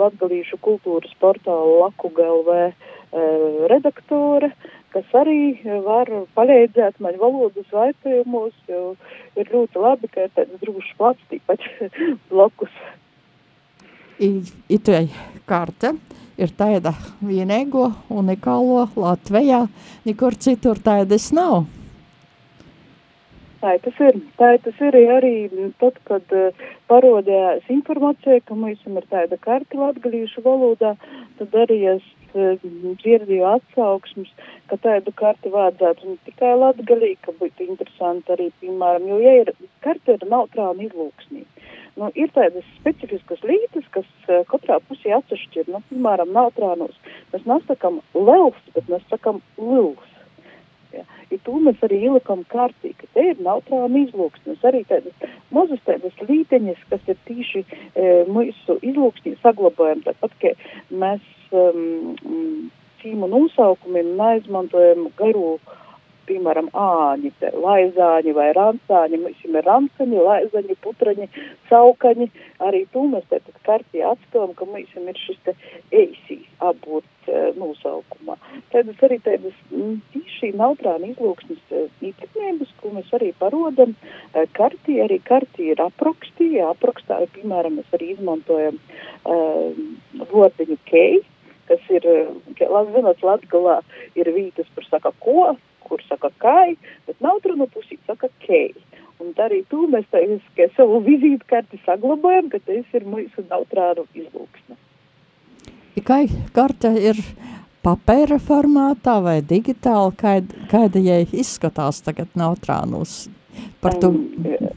latgalīšu 0.03 0.59
kultūras 0.65 1.15
portāla 1.23 1.85
Laku 1.85 2.08
GLV 2.17 2.59
uh, 2.69 2.73
redaktore, 3.71 4.53
kas 4.95 5.17
arī 5.21 5.59
var 5.85 6.11
palīdzēt 6.37 7.01
man 7.05 7.19
valodas 7.21 7.69
vaicājumos, 7.73 8.55
jo 8.69 8.95
ir 9.37 9.51
ļoti 9.53 9.83
labi, 9.85 10.11
ka 10.13 10.27
ir 10.27 10.35
tāds 10.37 10.63
drūšs 10.63 10.95
plats 11.01 11.31
tīpač 11.33 11.67
blokus. 12.31 12.75
Itai 14.19 15.05
karte 15.47 15.95
ir 16.39 16.55
tāda 16.59 16.95
vienīgo 17.23 17.89
unikālo 18.11 18.89
Latvijā, 18.99 19.67
nekur 20.07 20.35
citur 20.39 20.81
tādas 20.83 21.31
nav. 21.35 21.67
Tā 23.59 23.73
tas 23.83 23.97
ir. 24.07 24.19
Tā 24.39 24.53
tas 24.63 24.77
ir 24.87 24.97
arī 25.17 25.33
tad, 25.83 25.97
kad 26.07 26.35
uh, 26.37 26.67
parodījās 26.91 27.67
informācija, 27.75 28.39
ka 28.47 28.55
mums 28.55 28.85
ir 28.87 29.07
tāda 29.11 29.39
karta 29.43 29.81
latgalīšu 29.81 30.45
valodā, 30.45 30.93
tad 31.41 31.57
arī 31.65 31.79
es 31.97 32.05
uh, 32.37 32.55
dzirdēju 33.03 33.49
atsauksmes, 33.51 34.31
ka 34.71 34.79
tādu 34.85 35.15
karti 35.19 35.51
vajadzētu 35.51 36.13
ne 36.13 36.17
tikai 36.29 36.53
latgalī, 36.55 37.17
ka 37.27 37.35
būtu 37.41 37.67
interesanti 37.67 38.37
arī, 38.37 38.51
piemēram, 38.63 39.09
jo, 39.11 39.19
ja 39.27 39.35
ir 39.41 39.51
karta 39.83 40.15
ir 40.15 40.29
neutrāla 40.31 40.87
izlūksnī. 40.87 41.43
Nu, 41.99 42.13
ir 42.15 42.31
tādas 42.31 42.67
specifiskas 42.77 43.43
lietas, 43.43 43.89
kas 43.91 44.07
uh, 44.29 44.45
katrā 44.53 44.79
pusē 44.87 45.19
ir, 45.19 45.67
nu, 45.67 45.83
piemēram, 45.91 46.31
neutrānos. 46.37 46.95
Mēs 47.35 47.51
nesakam 47.51 47.99
lels, 48.15 48.63
bet 48.79 48.87
mēs 48.87 49.03
sakam 49.11 49.43
lils. 49.59 50.08
Ja. 50.95 51.05
Ja 51.29 51.39
to 51.45 51.59
mēs 51.61 51.83
arī 51.85 51.99
ielikām 52.09 52.45
kārtīgi, 52.49 52.97
ka 53.03 53.11
te 53.15 53.25
ir 53.31 53.43
neutrāla 53.45 53.91
izlūksnes, 54.03 54.63
arī 54.65 54.85
tādas 54.89 55.35
mazas 55.55 55.83
tādas 55.89 56.15
līteņas, 56.25 56.81
kas 56.93 57.11
ir 57.13 57.19
tīši 57.29 57.65
e, 57.65 58.07
mūsu 58.33 58.79
izlūksnī 58.81 59.35
saglabājam, 59.43 60.01
tāpat, 60.07 60.39
ka 60.41 60.55
mēs 61.03 61.53
um, 61.53 62.71
cīmu 63.03 63.29
nosaukumiem 63.29 64.15
neizmantojam 64.17 65.11
garu 65.21 65.59
uh, 65.59 65.77
piemēram, 66.29 66.71
āņi, 66.77 67.33
laizāņi 67.65 68.35
vai 68.37 68.49
rancāņi, 68.57 69.21
mums 69.25 69.45
ir 69.47 69.61
rancaņi, 69.67 70.21
laizaņi, 70.29 70.77
putraņi, 70.85 71.29
caukaņi, 71.71 72.29
arī 72.69 72.85
to 72.93 73.05
mēs 73.13 73.27
tātad 73.33 73.61
kartī 73.67 74.03
atstāvam, 74.07 74.55
ka 74.59 74.69
mums 74.69 74.95
ir 74.99 75.21
šis 75.25 75.41
te 75.47 75.55
eisīs 75.95 76.47
aburts 76.65 77.31
e, 77.31 77.43
nosaukumā. 77.59 78.39
Tādas 78.73 79.05
arī 79.07 79.21
tādas 79.25 79.57
tīši 80.15 80.53
nautrāni 80.59 81.13
izlūksnes 81.15 81.73
e, 81.73 81.87
īpatnības, 82.11 82.75
ko 82.83 82.93
mēs 82.97 83.13
arī 83.19 83.33
parodam 83.41 83.95
e, 83.95 84.47
kartī, 84.59 84.99
arī 85.05 85.21
kartī 85.25 85.73
ir 85.73 85.83
aprakstīja, 85.85 86.73
aprakstā, 86.75 87.23
piemēram, 87.37 87.79
mēs 87.79 87.97
arī 87.97 88.13
izmantojam 88.15 88.79
uh, 88.79 89.73
vordiņu 90.31 90.77
kei, 90.89 91.21
kas 91.69 91.85
ir, 91.93 92.07
zinot, 92.59 93.25
Latgalā 93.25 93.81
ir 94.19 94.31
vītas 94.35 94.69
par 94.75 94.87
saka 94.89 95.13
ko, 95.23 95.53
kur 95.85 96.03
saka 96.09 96.31
kai, 96.43 96.77
bet 97.07 97.21
nautrunu 97.25 97.69
pusī 97.71 97.99
saka 98.07 98.31
kei. 98.45 98.75
Un 99.19 99.33
arī 99.43 99.65
tu 99.71 99.87
mēs 99.91 100.07
tā, 100.13 100.21
savu 100.77 101.01
vizītkarti 101.03 101.81
saglabājam, 101.85 102.53
ka 102.53 102.61
tas 102.63 102.95
ir 102.95 103.07
mūsu 103.09 103.43
nautrānu 103.51 104.07
izlūksne. 104.15 104.77
Kā 106.07 106.21
karte 106.55 106.93
ir 107.03 107.19
papēra 107.83 108.39
formātā 108.39 109.17
vai 109.25 109.41
digitāli, 109.43 110.15
kāda, 110.21 110.63
kāda 110.71 111.03
jai 111.03 111.25
izskatās 111.33 111.99
tagad 112.07 112.31
neutrānus? 112.39 113.27
Par 113.83 113.99
to 113.99 114.13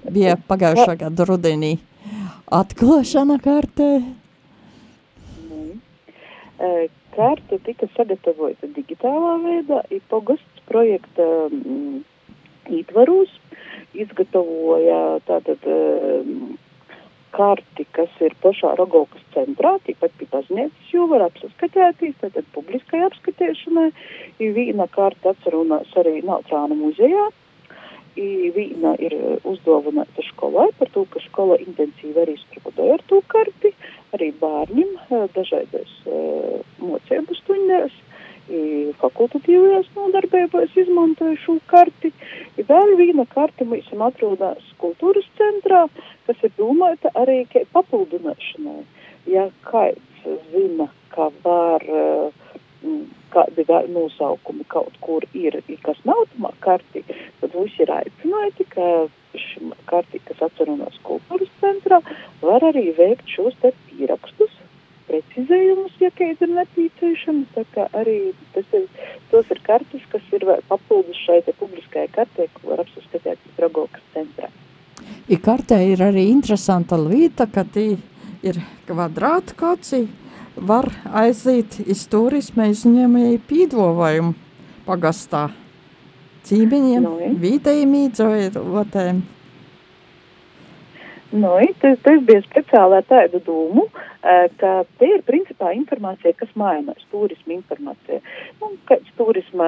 bija 0.10 0.34
pagājušā 0.50 0.98
gada 1.04 1.28
rudenī 1.30 1.76
atklāšana 2.52 3.38
kartē. 3.44 3.92
Karte 7.12 7.58
tika 7.66 7.88
sagatavota 7.96 8.70
digitālā 8.76 9.36
veidā, 9.44 9.82
ir 9.92 10.02
pogasts 10.10 10.51
projekta 10.72 11.28
mm, 11.52 12.02
ietvaros, 12.80 13.32
izgatavoja 13.98 15.20
tātad 15.28 15.68
mm, 15.68 16.56
karti, 17.36 17.86
kas 17.96 18.16
ir 18.24 18.36
pašā 18.44 18.74
Rogovkas 18.80 19.24
centrā, 19.36 19.78
tīpat 19.86 20.16
pie 20.20 20.28
baznīcas, 20.32 20.90
jo 20.96 21.08
var 21.12 21.28
apskatēties, 21.28 22.18
tātad 22.24 22.48
publiskai 22.56 23.04
apskatēšanai, 23.08 23.92
ir 24.44 24.58
viena 24.58 24.88
karta 24.92 25.36
atcerunās 25.36 25.94
arī 26.02 26.20
Nautrāna 26.28 26.78
muzejā, 26.80 27.30
Vīna 28.12 28.98
ir 29.00 29.14
uzdāvināta 29.48 30.24
skolai 30.28 30.68
par 30.76 30.90
to, 30.92 31.06
ka 31.14 31.22
skola 31.24 31.56
intensīvi 31.64 32.20
arī 32.20 32.36
strādāja 32.42 32.98
ar 32.98 33.04
to 33.08 33.22
karti, 33.32 33.72
arī 34.12 34.34
bērniem 34.42 34.98
dažādas 35.36 35.94
uh, 36.06 36.60
mocību 36.84 37.38
stundās, 37.40 37.96
fakultatīvajās 39.02 39.90
nodarbībās 39.96 40.76
izmantoja 40.84 41.38
šo 41.44 41.58
karti. 41.72 42.12
I 42.60 42.66
vēl 42.68 42.96
viena 43.00 43.26
karta 43.32 43.66
mums 43.66 43.92
atrodas 44.08 44.74
kultūras 44.82 45.28
centrā, 45.40 45.86
kas 46.28 46.44
ir 46.44 46.54
domāta 46.58 47.14
arī 47.16 47.44
papildināšanai. 47.74 48.84
Ja 49.30 49.50
kāds 49.68 50.26
zina, 50.52 50.90
ka 51.14 51.30
var 51.44 51.86
uh, 51.86 52.32
kādi 53.32 53.66
nosaukumi 53.94 54.66
kaut 54.68 54.96
kur 55.02 55.26
ir, 55.34 55.62
kas 55.84 56.00
nav 56.06 56.26
tamā 56.34 56.52
kartī, 56.60 57.04
tad 57.40 57.54
visi 57.54 57.84
ir 57.86 57.92
aicināti, 57.94 58.66
ka 58.74 58.88
šim 59.38 59.74
kartī, 59.86 60.20
kas 60.26 60.42
atcerunās 60.50 60.98
kultūras 61.08 61.52
centrā, 61.62 62.02
var 62.42 62.66
arī 62.72 62.92
veikt 62.98 63.30
šos 63.30 63.56
te 63.62 63.72
pierakstus, 63.88 64.52
precizējumus, 65.08 65.96
ja 66.02 66.12
kāds 66.18 66.42
ir 66.42 66.52
nepieciešams, 67.22 67.48
tā 67.56 67.64
kā 67.74 67.88
arī 67.94 68.34
tas 68.54 68.66
ir, 68.74 68.88
tos 69.32 69.46
ir 69.50 69.60
kartes, 69.64 70.02
kas 70.12 70.22
ir 70.34 70.46
papildus 70.68 71.18
šai 71.26 71.42
te 71.46 71.54
publiskajai 71.54 72.10
kartē, 72.12 72.48
ko 72.54 72.72
var 72.72 72.82
apsaskatīt 72.82 73.38
Dragokas 73.58 74.02
centrā. 74.14 74.50
I 75.30 75.38
kartē 75.38 75.82
ir 75.92 76.02
arī 76.02 76.30
interesanta 76.30 76.98
lieta, 76.98 77.48
ka 77.48 77.64
tī 77.64 77.98
ir 78.44 78.62
kvadrāta 78.88 79.54
koci, 79.56 80.08
var 80.56 80.90
aiziet 81.14 81.80
iz 81.88 82.08
turisma 82.08 82.68
izņēmēju 82.68 83.42
pīdvojumu 83.48 84.34
pagastā. 84.86 85.52
Cīmeņiem, 86.44 87.04
no, 87.04 87.18
nu, 87.20 87.38
vietējiem 87.38 87.94
iedzīvotājiem. 88.08 89.22
Nu, 91.32 91.52
tas, 91.80 92.00
tas 92.04 92.24
bija 92.28 92.42
speciāli 92.44 92.98
ar 92.98 93.06
tādu 93.08 93.40
dūmu, 93.46 93.86
ka 94.60 94.72
te 95.00 95.08
ir 95.08 95.22
principā 95.62 95.76
informācija, 95.78 96.34
kas 96.38 96.50
mainās, 96.56 97.04
turisma 97.12 97.54
informācija. 97.54 98.22
Nu, 98.60 98.72
kāds 98.90 99.10
turisma, 99.18 99.68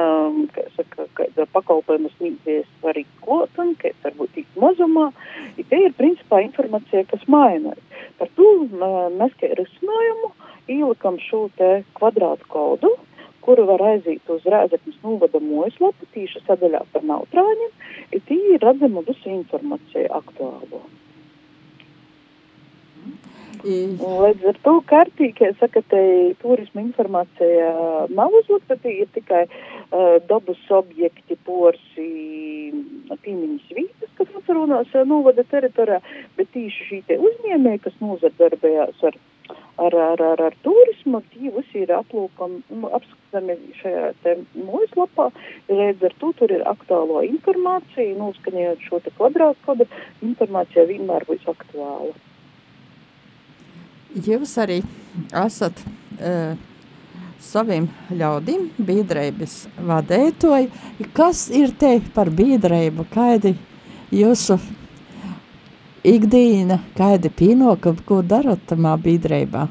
kā 0.53 0.63
saka, 0.75 1.05
kāda 1.13 1.45
pakalpojuma 1.53 2.09
sniedzējs 2.17 2.67
var 2.81 2.95
arī 2.95 3.05
klot 3.21 3.49
un 3.59 3.75
kāds 3.77 4.01
varbūt 4.03 4.33
tik 4.33 4.47
mazumā. 4.57 5.11
I 5.57 5.63
te 5.63 5.77
ir 5.77 5.93
principā 5.93 6.41
informācija, 6.41 7.05
kas 7.05 7.21
mainās. 7.27 7.77
Par 8.17 8.29
to 8.35 8.49
mēs 9.19 9.33
kā 9.37 9.53
risinājumu 9.53 10.33
ielikam 10.67 11.19
šo 11.19 11.49
te 11.57 11.83
kvadrātu 11.93 12.47
kodu, 12.49 12.95
kuru 13.43 13.67
var 13.67 13.81
aiziet 13.81 14.29
uz 14.29 14.41
Rēzeknes 14.47 14.97
novada 15.03 15.39
mojaslapu, 15.43 16.07
tīša 16.15 16.45
sadaļā 16.47 16.85
par 16.93 17.03
nautrāņiem, 17.03 17.71
ir 18.15 18.25
tī 18.29 18.41
redzama 18.57 19.03
visa 19.05 19.29
informācija 19.29 20.09
aktuālo. 20.09 20.81
Līdz 23.63 24.47
ar 24.49 24.57
to 24.65 24.73
kārtīgi, 24.89 25.45
ja 25.45 25.53
saka, 25.55 25.79
te 25.87 25.99
turisma 26.41 26.81
informācija 26.83 27.69
nav 28.11 28.33
uzlikta, 28.41 28.75
tie 28.83 28.97
ir 29.05 29.11
tikai 29.15 29.45
uh, 29.47 30.17
dabas 30.27 30.59
objekti, 30.75 31.37
porsi, 31.47 32.07
pīmiņas 33.13 33.69
vītas, 33.77 34.11
kas 34.17 34.33
atrunās 34.41 34.91
uh, 34.91 35.05
novada 35.07 35.45
teritorijā, 35.47 36.01
bet 36.35 36.51
tīši 36.55 36.89
šī 36.89 36.99
te 37.07 37.19
uzņēmēji, 37.29 37.83
kas 37.85 37.95
nozardarbējās 38.03 39.07
ar 39.11 39.21
ar, 39.77 39.95
ar, 39.95 40.21
ar, 40.21 40.41
ar 40.47 40.55
turismu, 40.63 41.21
tie 41.33 41.51
visi 41.53 41.81
ir 41.83 41.93
aplūkam, 41.95 42.59
nu, 42.69 42.91
apskatami 42.97 43.55
šajā 43.79 44.11
te 44.25 44.35
mājaslapā, 44.57 45.29
redz 45.71 46.03
ar 46.09 46.17
to 46.21 46.33
tur 46.39 46.53
ir 46.53 46.67
aktuālo 46.69 47.23
informāciju, 47.29 48.19
noskaņojot 48.19 48.85
šo 48.89 49.01
te 49.05 49.15
kvadrātkodu, 49.17 49.89
informācija 50.29 50.85
vienmēr 50.91 51.25
būs 51.29 51.49
aktuāla. 51.55 52.13
Jūs 54.13 54.51
arī 54.61 54.77
esat 55.33 55.79
uh, 56.21 56.53
saviem 57.41 57.87
ļaudīm 58.13 58.67
biedrības 58.77 59.55
vadētoji. 59.89 60.69
Kas 61.17 61.47
ir 61.49 61.73
te 61.79 61.95
par 62.13 62.29
biedrību? 62.29 63.07
Kādi 63.13 63.55
jūsu 64.13 64.59
ikdiena, 66.05 66.79
kāda 66.97 67.31
pienākuma, 67.33 68.05
ko 68.05 68.21
darat 68.21 68.61
tamā 68.69 68.93
biedrībā? 69.01 69.67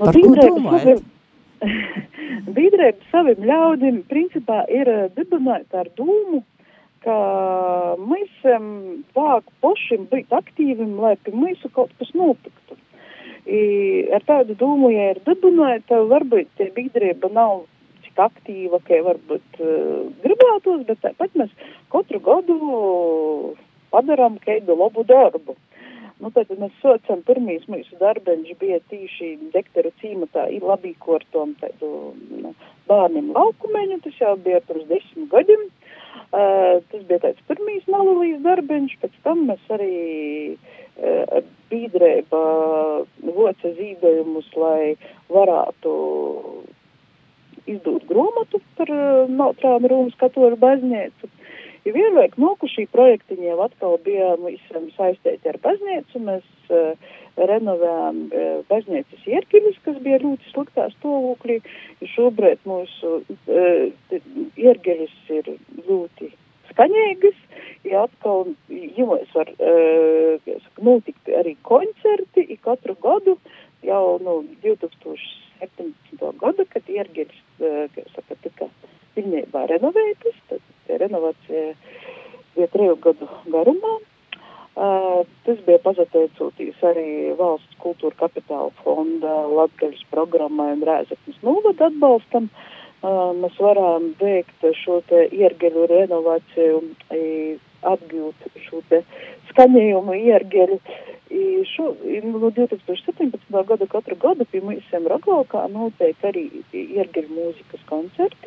Par 0.00 0.16
ko 0.16 0.34
domājat? 0.34 1.06
Biedrība 2.56 3.10
saviem 3.12 3.44
ļaudīm 3.46 4.02
principā 4.08 4.62
ir 4.72 4.88
eh, 4.88 5.08
dibināta 5.14 5.84
ar 5.84 5.90
dūmu, 5.98 6.40
ka 7.04 7.16
mēs 8.00 8.44
vāk 9.16 9.48
pašiem 9.64 10.06
būt 10.10 10.34
aktīviem, 10.36 10.96
lai 11.00 11.16
pie 11.24 11.34
mūsu 11.36 11.70
kaut 11.74 11.92
kas 11.98 12.12
notiktu. 12.16 12.76
I, 13.48 13.60
ar 14.14 14.24
tādu 14.28 14.54
domu, 14.58 14.90
ja 14.92 15.10
ir 15.14 15.22
dibināta, 15.26 16.02
varbūt 16.10 16.50
tie 16.58 16.68
biedrība 16.76 17.30
nav 17.32 17.64
tik 18.04 18.20
aktīva, 18.20 18.82
kā 18.84 19.00
varbūt 19.06 19.62
uh, 19.64 20.04
gribētos, 20.22 20.84
bet 20.86 21.00
tāpat 21.06 21.34
mēs 21.40 21.56
katru 21.92 22.20
gadu 22.26 22.58
padarām 23.90 24.38
kādu 24.44 24.76
labu 24.76 25.04
darbu. 25.08 25.56
Nu, 26.20 26.28
tad 26.36 26.50
mēs 26.60 26.72
saucam, 26.82 27.22
pirmīs 27.24 27.64
mūsu 27.72 27.96
darbeņš 27.96 28.56
bija 28.60 28.76
tīši 28.92 29.30
dektaru 29.54 29.88
cīmatā, 30.02 30.50
labi 30.60 30.92
kortom 31.00 31.54
tādu 31.62 31.88
bērniem 32.90 33.30
laukumeņu, 33.32 34.02
tas 34.04 34.18
jau 34.20 34.34
bija 34.44 34.60
pirms 34.68 34.84
desmit 34.90 35.30
gadiem. 35.32 35.64
Uh, 36.30 36.78
tas 36.92 37.02
bija 37.08 37.24
tāds 37.24 37.46
pirmīs 37.50 37.86
malalīs 37.90 38.38
darbeņš, 38.44 38.92
pēc 39.02 39.14
tam 39.26 39.46
mēs 39.48 39.62
arī 39.74 39.94
uh, 40.54 41.40
bīdrēba 41.72 42.42
voca 43.34 43.72
zīdojumus, 43.78 44.50
lai 44.54 44.94
varētu 45.30 45.94
izdot 47.70 48.06
gromatu 48.10 48.62
par 48.78 48.94
uh, 48.94 49.30
Nautrāna 49.30 49.90
Rūmas 49.90 50.18
katoļu 50.22 50.58
baznīcu. 50.62 51.30
Ja 51.84 51.92
vienlaik 51.96 52.34
noku 52.36 52.68
šī 52.68 52.84
projektiņa 52.92 53.46
jau 53.46 53.60
atkal 53.64 53.94
bija 54.04 54.34
visam 54.42 54.90
saistīti 54.98 55.48
ar 55.48 55.56
baznīcu, 55.64 56.20
mēs 56.26 56.44
uh, 56.68 57.14
renovējām 57.40 58.18
uh, 58.26 58.50
baznīcas 58.68 59.24
iergiļus, 59.30 59.78
kas 59.86 59.96
bija 60.04 60.18
ļoti 60.20 60.52
sliktā 60.52 60.90
stāvoklī. 60.98 61.60
Šobrīd 62.12 62.60
mūsu 62.68 63.14
uh, 63.22 64.20
iergiļus 64.60 65.16
ir 65.38 65.48
ļoti 65.88 66.28
skaņīgas, 66.74 67.40
ja 67.88 68.04
atkal 68.04 68.52
jums 68.68 69.32
var 69.38 69.48
uh, 69.56 70.60
notikt 70.84 71.32
arī 71.40 71.56
koncerti, 71.64 72.44
i 72.44 72.60
katru 72.60 72.98
gadu 73.00 73.38
jau 73.88 74.04
no 74.20 74.42
nu, 74.44 74.56
2017. 74.68 76.28
gada, 76.44 76.68
kad 76.76 76.96
iergiļus, 77.00 77.44
uh, 77.64 78.00
saka, 78.12 78.36
tika 78.44 78.68
pilnībā 79.20 79.66
renovētas, 79.68 80.38
tad 80.48 80.96
renovācija 81.00 81.74
bija 82.56 82.70
triju 82.72 82.96
gadu 83.04 83.28
garumā. 83.52 83.98
Uh, 84.80 85.26
tas 85.44 85.58
bija 85.66 85.80
pateicoties 85.82 86.78
arī 86.86 87.34
valsts 87.36 87.76
kultūra 87.82 88.16
kapitāla 88.16 88.70
fonda 88.84 89.32
Latgaļas 89.50 90.06
programmai 90.14 90.70
un 90.76 90.84
Rēzeknas 90.86 91.40
novada 91.44 91.90
atbalstam. 91.90 92.48
Uh, 93.02 93.32
mēs 93.36 93.58
varam 93.60 94.12
veikt 94.20 94.64
šo 94.84 95.00
te 95.08 95.26
iergeļu 95.36 95.86
renovāciju, 95.90 96.80
atgūt 97.90 98.48
šo 98.68 98.82
te 98.88 99.02
skaņējumu 99.50 100.16
iergeļu. 100.30 100.80
Šo, 101.70 101.92
no 102.26 102.50
2017. 102.50 103.52
gada 103.68 103.86
katru 103.86 104.16
gadu 104.18 104.46
pie 104.50 104.60
mums 104.64 104.88
Raglaukā 105.12 105.66
notiek 105.70 106.24
arī 106.26 106.48
iergeļu 106.72 107.36
mūzikas 107.36 107.84
koncerti. 107.90 108.39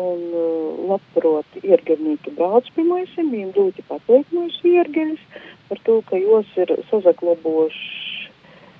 Un 0.00 0.20
uh, 0.32 0.84
labprot 0.92 1.60
iergenīgi 1.60 2.32
brauc 2.38 2.68
pie 2.76 2.84
mums, 2.86 3.16
viņiem 3.18 3.50
ļoti 3.56 3.84
pateik 3.88 4.30
mūsu 4.32 4.74
iergeļus 4.76 5.26
par 5.68 5.82
to, 5.86 6.00
ka 6.08 6.20
jūs 6.20 6.56
ir 6.62 6.76
sazakloboši 6.90 8.10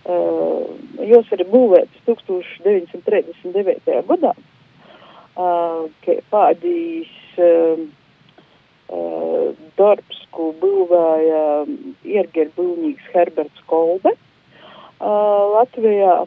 Uh, 0.00 0.64
jos 1.04 1.28
ir 1.36 1.42
būvētas 1.52 2.00
1939. 2.06 3.98
gadā, 4.08 4.30
uh, 5.36 6.14
pādījis 6.32 7.12
uh, 7.36 7.82
uh, 8.88 9.50
darbs, 9.76 10.22
ko 10.32 10.50
būvēja 10.62 11.44
iergeļu 12.16 12.54
būvnieks 12.56 13.12
Herberts 13.12 13.66
Kolbe 13.68 14.14
uh, 14.16 15.44
Latvijā. 15.58 16.24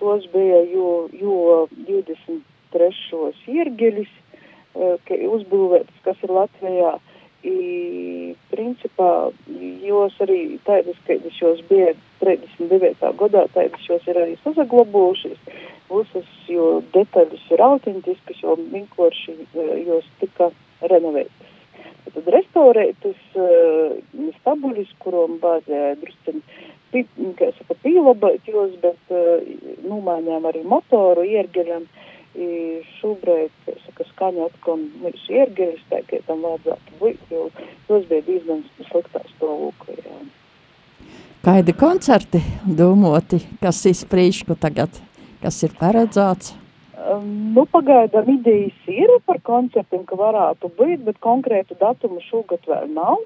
Tos 0.00 0.24
bija 0.32 0.64
jo, 0.72 1.06
jo 1.12 1.66
23. 2.72 3.34
iergeļis, 3.58 4.10
uh, 4.74 5.12
uzbūvētas, 5.38 6.02
kas 6.04 6.26
ir 6.26 6.34
Latvijā. 6.34 6.98
I, 7.46 8.34
principā, 8.50 9.30
jos 9.86 10.14
arī 10.24 10.58
tādas, 10.66 10.96
kādas 11.06 11.36
jos 11.38 11.60
bija 11.68 11.92
39. 12.18 13.12
gadā, 13.20 13.44
tādas 13.54 13.84
jos 13.86 14.08
ir 14.10 14.18
arī 14.18 14.34
sazaglabojušas. 14.42 15.38
Visas, 15.88 16.32
jo 16.50 16.82
detaļas 16.92 17.44
ir 17.54 17.62
autentiskas, 17.64 18.42
jo 18.42 18.58
vienkārši 18.58 19.36
jos 19.86 20.08
tika 20.20 20.50
renovētas. 20.82 21.54
Tad 22.08 22.28
restaurētas 22.34 23.38
uh, 23.38 23.94
stabuļus, 24.40 24.90
kurom 25.04 25.38
bāzē 25.38 25.94
drusciņi, 26.02 26.42
kā 27.38 27.52
saka, 27.54 27.78
pīlabēt 27.84 28.50
jos, 28.50 28.74
bet 28.82 29.14
uh, 29.14 29.46
numaiņām 29.86 30.50
arī 30.50 30.66
motoru 30.66 31.22
iergeļam. 31.28 31.86
Uh, 31.86 32.17
šobrīd, 32.98 33.54
saka, 33.86 34.06
skaņa 34.12 34.46
atkal 34.48 34.82
tā 35.90 36.02
kā 36.08 36.20
tam 36.26 36.44
vajadzētu 36.46 36.98
būt, 37.00 37.24
jo 37.32 37.48
tos 37.88 38.06
bija 38.10 38.26
diezgan 38.26 38.62
sliktā 38.90 39.22
stāvoklī. 39.34 39.98
Kaidi 41.44 41.72
koncerti 41.78 42.40
domoti, 42.66 43.38
kas 43.62 43.84
izprīšku 43.86 44.58
tagad, 44.60 44.98
kas 45.42 45.62
ir 45.62 45.74
paredzēts? 45.78 46.54
Um, 46.98 47.54
nu, 47.54 47.62
pagaidām 47.70 48.26
idejas 48.32 48.88
ir 48.90 49.12
par 49.24 49.38
koncertiem, 49.46 50.02
ka 50.04 50.18
varētu 50.18 50.70
būt, 50.76 51.04
bet 51.06 51.20
konkrētu 51.24 51.78
datumu 51.80 52.20
šogad 52.26 52.66
vēl 52.68 52.90
nav. 52.92 53.22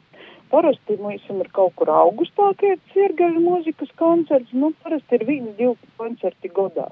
Parasti 0.52 0.98
mums 1.00 1.24
ir 1.32 1.48
kaut 1.56 1.72
kur 1.80 1.88
augustā, 1.88 2.50
kad 2.60 2.68
ir 2.68 3.04
iergeļu 3.06 3.40
mūzikas 3.40 3.94
koncerts, 3.96 4.52
nu, 4.52 4.74
parasti 4.84 5.16
ir 5.16 5.24
viens, 5.24 5.54
divi 5.56 5.74
koncerti 5.96 6.52
godā. 6.52 6.90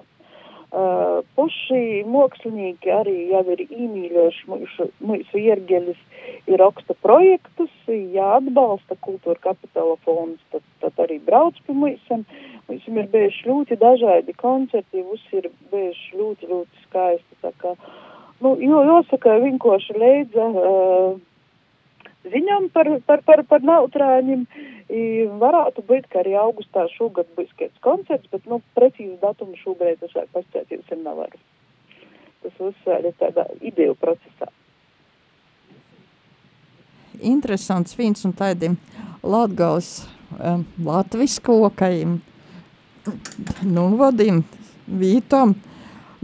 Uh, 0.71 1.25
Puši 1.35 2.05
mākslinieki 2.07 2.93
arī 2.95 3.15
jau 3.33 3.43
ir 3.51 3.63
īmīļojuši 3.65 4.45
mūsu, 4.47 4.85
mūsu 5.03 5.41
iergeļus, 5.41 5.99
ir 6.47 6.61
raksta 6.63 6.95
projektus, 7.03 7.73
jāatbalsta 7.89 8.95
kultūra 9.03 9.41
kapitāla 9.49 9.97
fonds, 10.07 10.39
tad, 10.55 10.63
tad 10.85 11.03
arī 11.03 11.19
brauc 11.27 11.59
pie 11.67 11.75
mūsiem. 11.75 12.23
Mūsim 12.71 13.01
ir 13.03 13.09
bijuši 13.11 13.49
ļoti 13.51 13.81
dažādi 13.81 14.37
koncerti, 14.39 15.03
mums 15.03 15.27
ir 15.35 15.51
bijuši 15.73 16.21
ļoti, 16.21 16.51
ļoti 16.53 16.85
skaisti. 16.85 17.41
Tā 17.43 17.51
kā, 17.59 17.75
nu, 18.39 18.55
jo, 18.63 18.85
jāsaka, 18.93 19.41
vienkārši 19.43 19.99
leidza 19.99 20.47
uh, 20.55 21.19
ziņām 22.29 22.69
par, 22.75 22.91
par, 23.07 23.23
par, 23.27 23.43
par 23.49 23.65
nautrāņiem. 23.65 24.45
Varētu 25.41 25.85
būt, 25.87 26.09
ka 26.11 26.21
arī 26.23 26.35
augustā 26.39 26.87
šogad 26.97 27.29
būs 27.37 27.51
kāds 27.59 27.83
koncerts, 27.85 28.29
bet, 28.33 28.47
nu, 28.51 28.61
precīzi 28.77 29.17
datumu 29.23 29.57
šobrīd 29.63 30.03
es 30.03 30.15
vēl 30.17 30.27
pastāstīt 30.35 30.75
jums 30.75 31.05
nevaru. 31.05 31.41
Tas 32.43 32.57
viss 32.59 32.89
ir 32.91 33.13
tādā 33.21 33.47
ideju 33.61 33.95
procesā. 34.01 34.49
Interesants 37.21 37.95
vīns 37.99 38.25
un 38.25 38.33
tādiem 38.33 38.79
Latgals 39.23 40.07
um, 40.39 40.65
latviskokajiem 40.87 42.17
nu, 43.69 43.85
vadim, 44.01 44.43
vītom, 44.89 45.55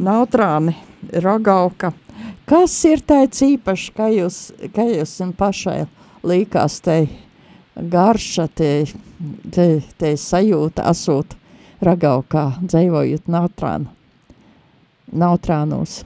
nautrāni, 0.00 0.74
ragauka– 1.22 1.92
Kas 2.46 2.74
ir 2.86 3.00
tāds 3.02 3.40
īpašs, 3.42 3.88
kā 3.96 4.06
jūs, 4.14 4.36
kā 4.70 4.84
jūs 4.86 5.16
pašai 5.34 5.80
līkās 6.22 6.76
te 6.78 6.98
garša, 7.74 8.46
te, 8.54 8.70
te, 9.50 9.66
te 9.98 10.12
sajūta, 10.14 10.84
asūt 10.86 11.34
ragaukā, 11.82 12.44
dzējojot 12.62 13.26
nautrānu, 13.34 13.90
nautrānos? 15.10 16.04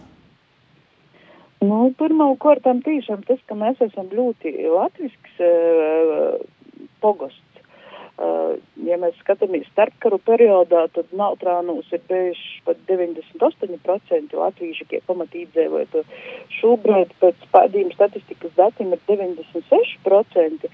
Nu, 1.60 1.90
pirmām 2.00 2.38
kārtām 2.40 2.80
tiešām 2.88 3.20
tas, 3.28 3.44
ka 3.44 3.58
mēs 3.60 3.76
esam 3.84 4.08
ļoti 4.08 4.54
latvisks 4.64 5.44
uh, 5.44 6.40
pogosts. 7.04 7.49
Uh, 8.20 8.58
ja 8.84 8.98
mēs 9.00 9.14
skatāmies 9.22 9.64
starpkaru 9.70 10.18
periodā, 10.20 10.82
tad 10.92 11.08
Nautrānūs 11.16 11.86
ir 11.96 12.02
bijuši 12.10 12.58
pat 12.66 12.82
98% 12.90 14.36
latvieši, 14.36 14.86
tie 14.90 15.00
pamatīdzīvoja. 15.08 16.02
Šobrīd 16.58 17.14
pēc 17.22 17.46
pēdējiem 17.54 17.94
statistikas 17.94 18.52
datiem 18.58 18.92
ir 18.92 19.00
96%, 19.08 20.68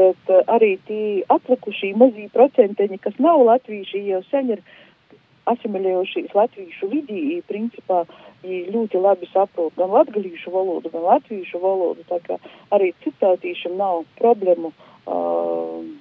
bet 0.00 0.34
uh, 0.34 0.42
arī 0.50 0.72
tie 0.90 1.22
atlikušie 1.30 1.92
mazie 2.02 2.26
procentiņi, 2.34 2.98
kas 3.06 3.22
nav 3.22 3.46
latvieši, 3.52 4.02
jau 4.10 4.24
sen 4.32 4.56
ir 4.56 4.66
asimilējušies 5.54 6.34
latviešu 6.34 6.90
vidī, 6.90 7.22
principā 7.46 8.02
ļoti 8.42 8.98
labi 8.98 9.30
saprot 9.30 9.78
gan 9.78 9.94
latgalīšu 9.94 10.50
valodu, 10.58 10.90
gan 10.90 11.06
latviešu 11.06 11.62
valodu, 11.62 12.02
tā 12.10 12.18
kā 12.26 12.42
arī 12.74 12.96
citātīšam 13.06 13.78
nav 13.78 14.06
problēmu. 14.18 14.74
Uh, 15.06 15.99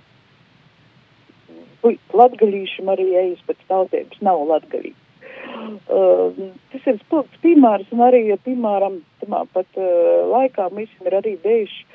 latgalīšiem 1.83 2.89
arī 2.91 3.07
ejas 3.25 3.45
pēc 3.47 3.61
tautības 3.71 4.25
nav 4.25 4.43
latgalīgi. 4.49 4.97
Uh, 5.89 6.35
tas 6.71 6.85
ir 6.87 6.99
spilgts 7.01 7.41
piemērs, 7.43 7.89
un 7.95 8.03
arī, 8.05 8.21
piemēram, 8.45 8.99
tamā 9.23 9.43
pat 9.53 9.79
uh, 9.79 10.27
laikā 10.29 10.69
mēs 10.75 10.91
ir 11.03 11.15
arī 11.19 11.35
bijuši 11.43 11.85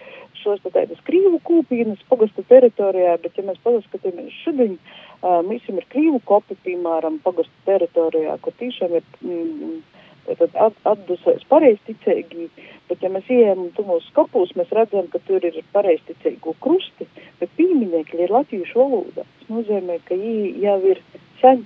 šos 0.42 0.64
tādas 0.74 1.00
krīvu 1.06 1.38
kūpīnas 1.46 2.02
pagasta 2.10 2.44
teritorijā, 2.50 3.14
bet, 3.22 3.38
ja 3.38 3.46
mēs 3.46 3.60
paskatāmies 3.64 4.34
šodien, 4.42 4.76
uh, 5.22 5.40
mēs 5.46 5.64
ir 5.70 5.86
krīvu 5.92 6.20
kopi, 6.28 6.58
piemēram, 6.66 7.20
pagasta 7.24 7.68
teritorijā, 7.70 8.36
kur 8.44 8.56
tiešām 8.60 8.98
ir 8.98 9.06
mm, 9.22 9.78
at, 10.30 10.76
atdusēs 10.88 11.44
pareizticīgi, 11.50 12.48
bet 12.88 13.04
ja 13.04 13.10
mēs 13.12 13.28
ieejam 13.32 13.68
tumos 13.76 14.06
skopūs, 14.10 14.54
mēs 14.58 14.72
redzam, 14.76 15.08
ka 15.12 15.20
tur 15.28 15.44
ir 15.44 15.60
pareizticīgu 15.76 16.56
krusti, 16.64 17.06
bet 17.40 17.52
pīminekļi 17.58 18.26
ir 18.26 18.34
latviešu 18.34 18.80
valodā. 18.80 19.24
Tas 19.24 19.52
nozīmē, 19.52 20.00
ka 20.08 20.18
viņi 20.18 20.64
jau 20.64 20.78
ir 20.92 21.02
sen 21.42 21.64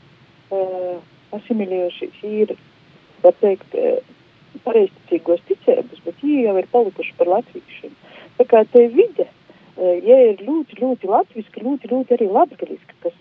uh, 0.50 0.98
asimilējušies, 1.38 2.22
ir, 2.28 2.54
var 3.24 3.36
teikt, 3.42 3.74
uh, 3.78 3.98
pareizticīgos 4.64 5.42
ticības, 5.48 6.04
bet 6.04 6.22
viņi 6.22 6.46
jau 6.48 6.56
ir 6.60 6.70
palikuši 6.72 7.16
par 7.18 7.32
latviešiem. 7.36 7.94
Tā 8.38 8.46
kā 8.48 8.62
te 8.72 8.86
vide, 8.94 9.28
ja 9.78 10.16
ir 10.30 10.40
ļoti, 10.42 10.78
ļoti 10.80 11.10
latviski, 11.10 11.62
ļoti, 11.62 11.90
ļoti 11.92 12.16
arī 12.16 12.26
latgaliski, 12.34 12.96
kas 13.04 13.18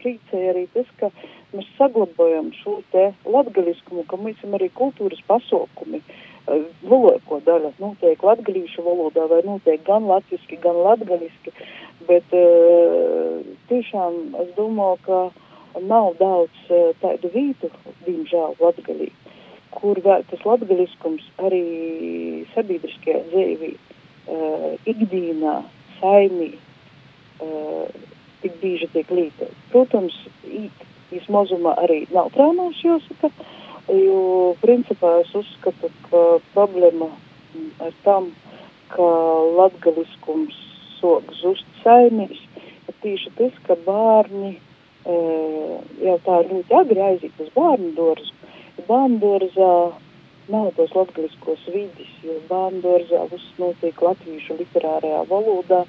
priecē 0.00 0.40
arī 0.52 0.64
tas, 0.72 0.88
ka 1.00 1.10
mēs 1.52 1.68
saglabājam 1.76 2.50
šo 2.62 2.78
te 2.92 3.10
latgaliskumu, 3.28 4.06
ka 4.08 4.16
mums 4.20 4.40
ir 4.44 4.56
arī 4.56 4.70
kultūras 4.78 5.20
pasaukumi. 5.28 6.00
Loloko 6.88 7.42
daļa 7.44 7.74
notiek 7.76 8.22
latgalīšu 8.24 8.84
valodā 8.86 9.26
vai 9.28 9.42
notiek 9.44 9.82
gan 9.84 10.08
latviski, 10.08 10.56
gan 10.62 10.80
latgaliski. 10.86 11.52
Bet 12.08 12.32
tiešām 13.68 14.16
es 14.40 14.54
domāju, 14.56 14.96
ka 15.04 15.80
nav 15.84 16.14
daudz 16.20 16.72
tādu 17.02 17.28
vītu, 17.34 17.68
diemžēl, 18.06 18.56
latgalī, 18.62 19.10
kur 19.76 20.00
tas 20.00 20.46
latgaliskums 20.48 21.26
arī 21.44 22.46
sabiedriskajā 22.54 23.20
dzīvī, 23.28 23.74
ikdīnā, 24.88 25.58
saimī, 26.00 26.52
uh, 27.44 27.86
tik 28.42 28.58
bieži 28.62 28.88
tiek 28.94 29.10
lītot. 29.10 29.54
Protams, 29.72 30.16
īt 30.46 30.84
vismazumā 31.12 31.74
arī 31.82 32.02
nav 32.12 32.30
trānās 32.34 32.78
jāsaka, 32.84 33.30
jo 33.88 34.54
principā 34.62 35.18
es 35.22 35.32
uzskatu, 35.36 35.90
ka 36.08 36.24
problēma 36.54 37.10
ar 37.84 37.94
tam, 38.04 38.30
ka 38.92 39.08
latgaliskums 39.58 40.56
sok 40.98 41.32
zust 41.40 41.68
saimīs, 41.84 42.40
ir 42.88 42.98
tieši 43.04 43.32
tas, 43.38 43.54
ka 43.66 43.76
bērni 43.86 44.54
e, 44.54 45.16
jau 46.04 46.18
tā 46.26 46.42
ļoti 46.50 46.76
agri 46.80 47.04
aiziet 47.10 47.42
uz 47.42 47.50
bērnu 47.56 47.94
dārzu. 47.96 48.34
Bērnu 48.88 49.20
dārzā 49.22 49.72
tos 50.48 50.94
latgaliskos 50.96 51.60
vidis, 51.68 52.12
jo 52.24 52.38
bērnu 52.48 52.80
dārzā 52.84 53.26
viss 53.32 53.58
notiek 53.60 54.00
latviešu 54.00 54.56
literārajā 54.58 55.22
valodā. 55.28 55.84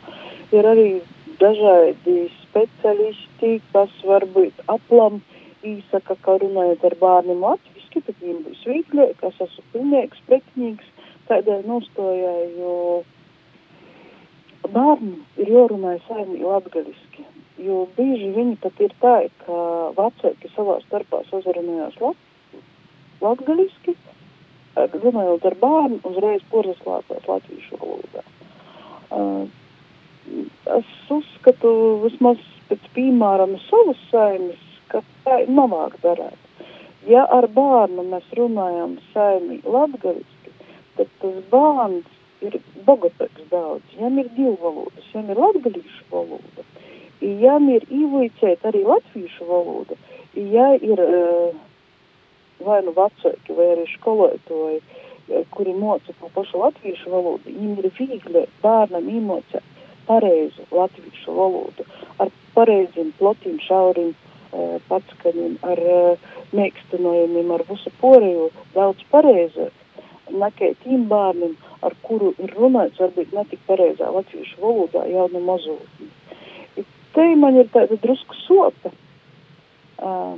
Ir 0.52 0.68
arī 0.68 1.02
dažādi 1.40 2.28
speciālisti, 2.44 3.62
kas 3.72 3.94
varbūt 4.04 4.54
aplam 4.68 5.22
īsaka, 5.64 6.16
ka 6.24 6.38
runājot 6.44 6.84
ar 6.90 6.96
bērniem 7.00 7.40
latviski, 7.44 8.02
tad 8.02 8.16
viņiem 8.20 8.44
būs 8.48 8.66
vieglāk, 8.68 9.24
es 9.24 9.42
esmu 9.48 9.64
pilnīgs 9.74 10.20
pretnīgs 10.28 10.92
tādai 11.30 11.62
nostājai, 11.68 12.50
jo 12.60 13.04
bērni 14.68 15.18
ir 15.40 15.54
jārunā 15.56 16.00
saimī 16.08 16.44
latgaliski. 16.44 17.26
jo 17.60 17.88
bieži 17.98 18.30
viņi 18.36 18.56
pat 18.64 18.78
ir 18.80 18.94
tā, 19.04 19.16
ka 19.44 19.56
vecāki 19.98 20.48
savā 20.54 20.78
starpā 20.86 21.20
sazarunājās 21.28 21.98
lat, 22.00 22.16
latgaliski, 23.20 23.96
runājot 24.88 25.46
ar 25.50 25.56
bērnu, 25.62 26.00
uzreiz 26.10 26.44
porzaslāpēs 26.52 27.28
latviešu 27.30 27.80
valodā. 27.82 28.24
Es 30.78 30.92
uzskatu, 31.10 31.72
vismaz 32.04 32.42
pēc 32.70 32.86
piemēram 32.94 33.56
savas 33.66 34.02
saimes, 34.12 34.62
ka 34.92 35.02
tā 35.26 35.42
ir 35.44 35.52
labāk 35.54 35.98
darēt. 36.04 36.46
Ja 37.10 37.24
ar 37.32 37.48
bērnu 37.56 38.06
mēs 38.12 38.28
runājam 38.38 38.98
saimi 39.14 39.62
latgaliski, 39.64 40.54
tad 40.98 41.12
tas 41.22 41.38
bērns 41.52 42.46
ir 42.46 42.60
bogatāks 42.88 43.48
daudz. 43.52 43.96
Jām 44.00 44.20
ir 44.22 44.30
divu 44.36 44.58
valodas, 44.62 45.08
jām 45.14 45.32
ir 45.32 45.40
latgalīšu 45.40 46.06
valoda, 46.12 46.68
jām 47.22 47.72
ir 47.74 47.88
īvojcēt 47.88 48.68
arī 48.70 48.84
latviešu 48.88 49.48
valoda, 49.50 49.98
ja 50.36 50.70
ir 50.78 51.02
uh, 51.04 51.58
vai 52.66 52.82
nu 52.86 52.94
vecāki, 52.96 53.56
vai 53.56 53.68
arī 53.76 53.86
skolotāji, 53.94 54.82
kuri 55.54 55.74
moca 55.78 56.14
to 56.20 56.30
pašu 56.34 56.64
latviešu 56.64 57.12
valodu, 57.14 57.46
viņiem 57.46 57.76
ir 57.84 57.92
viegli 57.98 58.46
bērnam 58.64 59.10
iemocēt 59.10 59.76
pareizu 60.10 60.66
latviešu 60.74 61.36
valodu 61.38 61.86
ar 62.20 62.32
pareiziem 62.56 63.12
plotiem, 63.20 63.60
šauriem 63.62 64.14
uh, 64.14 64.78
patskaņiem, 64.90 65.60
ar 65.70 65.82
uh, 65.86 66.32
mīkstinājumiem, 66.58 67.52
ar 67.54 67.66
visu 67.70 67.94
porēju 68.02 68.50
daudz 68.74 69.06
pareizāk 69.14 69.76
nekā 70.30 70.74
tiem 70.84 71.06
bērniem, 71.10 71.56
ar 71.86 71.96
kuru 72.06 72.34
ir 72.42 72.54
runāts 72.58 73.02
varbūt 73.02 73.34
ne 73.34 73.46
tik 73.50 73.62
pareizā 73.70 74.10
latviešu 74.14 74.62
valodā 74.62 75.06
jau 75.10 75.28
no 75.34 75.42
mazotnes. 75.46 76.16
Te 77.14 77.26
man 77.42 77.58
ir 77.58 77.70
tāda 77.74 77.98
drusku 78.02 78.38
sopa, 78.44 78.92
uh, 80.02 80.36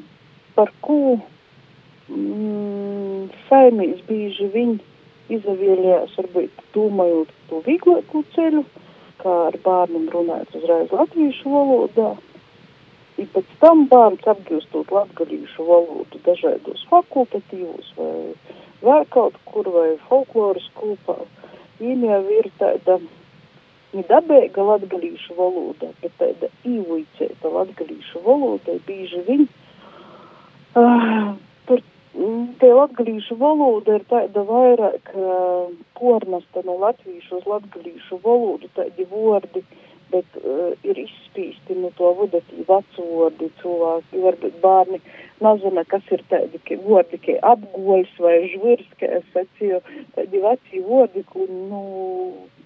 par 0.56 0.72
ko 0.84 1.20
mm, 2.12 3.30
saimīs 3.48 4.02
bieži 4.08 4.48
viņi 4.54 4.80
izavieļās, 5.38 6.16
varbūt 6.20 6.64
domājot 6.76 7.32
to 7.50 7.62
vieglāko 7.68 8.24
ceļu, 8.36 8.66
kā 9.22 9.38
ar 9.52 9.58
bērniem 9.64 10.10
runājot 10.12 10.58
uzreiz 10.60 10.92
latviešu 10.96 11.54
valodā. 11.54 12.12
I 13.22 13.28
pēc 13.30 13.50
tam 13.62 13.86
bērns 13.92 14.26
apgūstot 14.32 14.92
latgalīšu 14.96 15.66
valodu 15.68 16.22
dažādos 16.26 16.84
fakultatīvos 16.90 17.92
vai, 17.98 18.14
vai 18.82 19.02
kaut 19.14 19.38
kur 19.46 19.68
vai 19.76 19.90
folkloras 20.08 20.68
kopā. 20.80 21.20
Jau 21.82 22.22
ir 22.38 22.48
tāda 22.62 22.98
dabīga 23.92 24.64
latgalīšu 24.64 25.36
valoda, 25.38 25.92
bet 26.02 26.14
tāda 26.22 26.50
īvujcēta 26.68 27.52
latgalīšu 27.52 28.24
valoda 28.26 28.78
bieži 28.88 29.22
viņi 29.28 29.48
uh, 30.80 31.34
tie 32.14 32.72
latgalīšu 32.76 33.38
valoda 33.40 34.00
ir 34.00 34.04
tāda 34.10 34.44
vairāk 34.48 35.14
uh, 35.16 35.72
pornasta 36.00 36.64
no 36.68 36.76
latviešu 36.82 37.40
uz 37.40 37.48
latgalīšu 37.48 38.20
valodu, 38.26 38.68
tādi 38.76 39.06
vordi, 39.10 39.64
bet 40.12 40.40
uh, 40.42 40.74
ir 40.84 41.00
izspīsti 41.00 41.78
no 41.80 41.92
to 41.96 42.12
vodatīvu 42.20 42.68
vecvordi 42.68 43.52
cilvēki, 43.62 44.24
varbūt 44.26 44.60
bērni 44.64 45.00
nezina, 45.42 45.86
kas 45.88 46.12
ir 46.12 46.24
tādi 46.30 46.80
vordi, 46.84 47.20
kā 47.24 47.38
apgoļs 47.54 48.18
vai 48.20 48.38
žvirs, 48.52 48.90
kā 49.00 49.10
es 49.20 49.28
sacīju, 49.36 49.80
tādi 50.18 50.44
veci 50.44 50.84
vordi, 50.88 51.24
ko, 51.32 51.48
nu, 51.48 51.84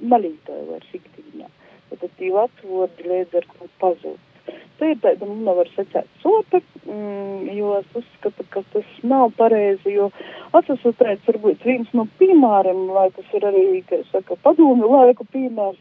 malītāji 0.02 0.70
var 0.72 0.90
siktiņā. 0.92 1.52
Tad 1.96 2.10
tī 2.18 2.34
vecvordi 2.34 3.06
līdz 3.08 3.38
ar 3.40 3.46
ko 3.54 3.70
pazūd. 3.80 4.35
Tā 4.76 4.90
ir 4.92 4.98
tāda, 5.00 5.28
nu, 5.30 5.54
var 5.56 5.70
secēt 5.72 6.08
sopa, 6.20 6.60
mm, 6.84 7.46
jo 7.56 7.78
es 7.78 7.94
uzskatu, 7.96 8.44
ka 8.52 8.64
tas 8.74 8.88
nav 9.08 9.30
pareizi, 9.38 9.94
jo 9.96 10.10
atsasotēts 10.58 11.30
varbūt 11.30 11.64
viens 11.64 11.94
no 11.96 12.04
piemēriem, 12.20 12.82
lai 12.92 13.06
tas 13.16 13.30
ir 13.38 13.48
arī, 13.48 13.66
kā 13.88 14.02
saka, 14.10 14.36
padomu 14.44 14.90
laiku 14.92 15.28
piemērs, 15.32 15.80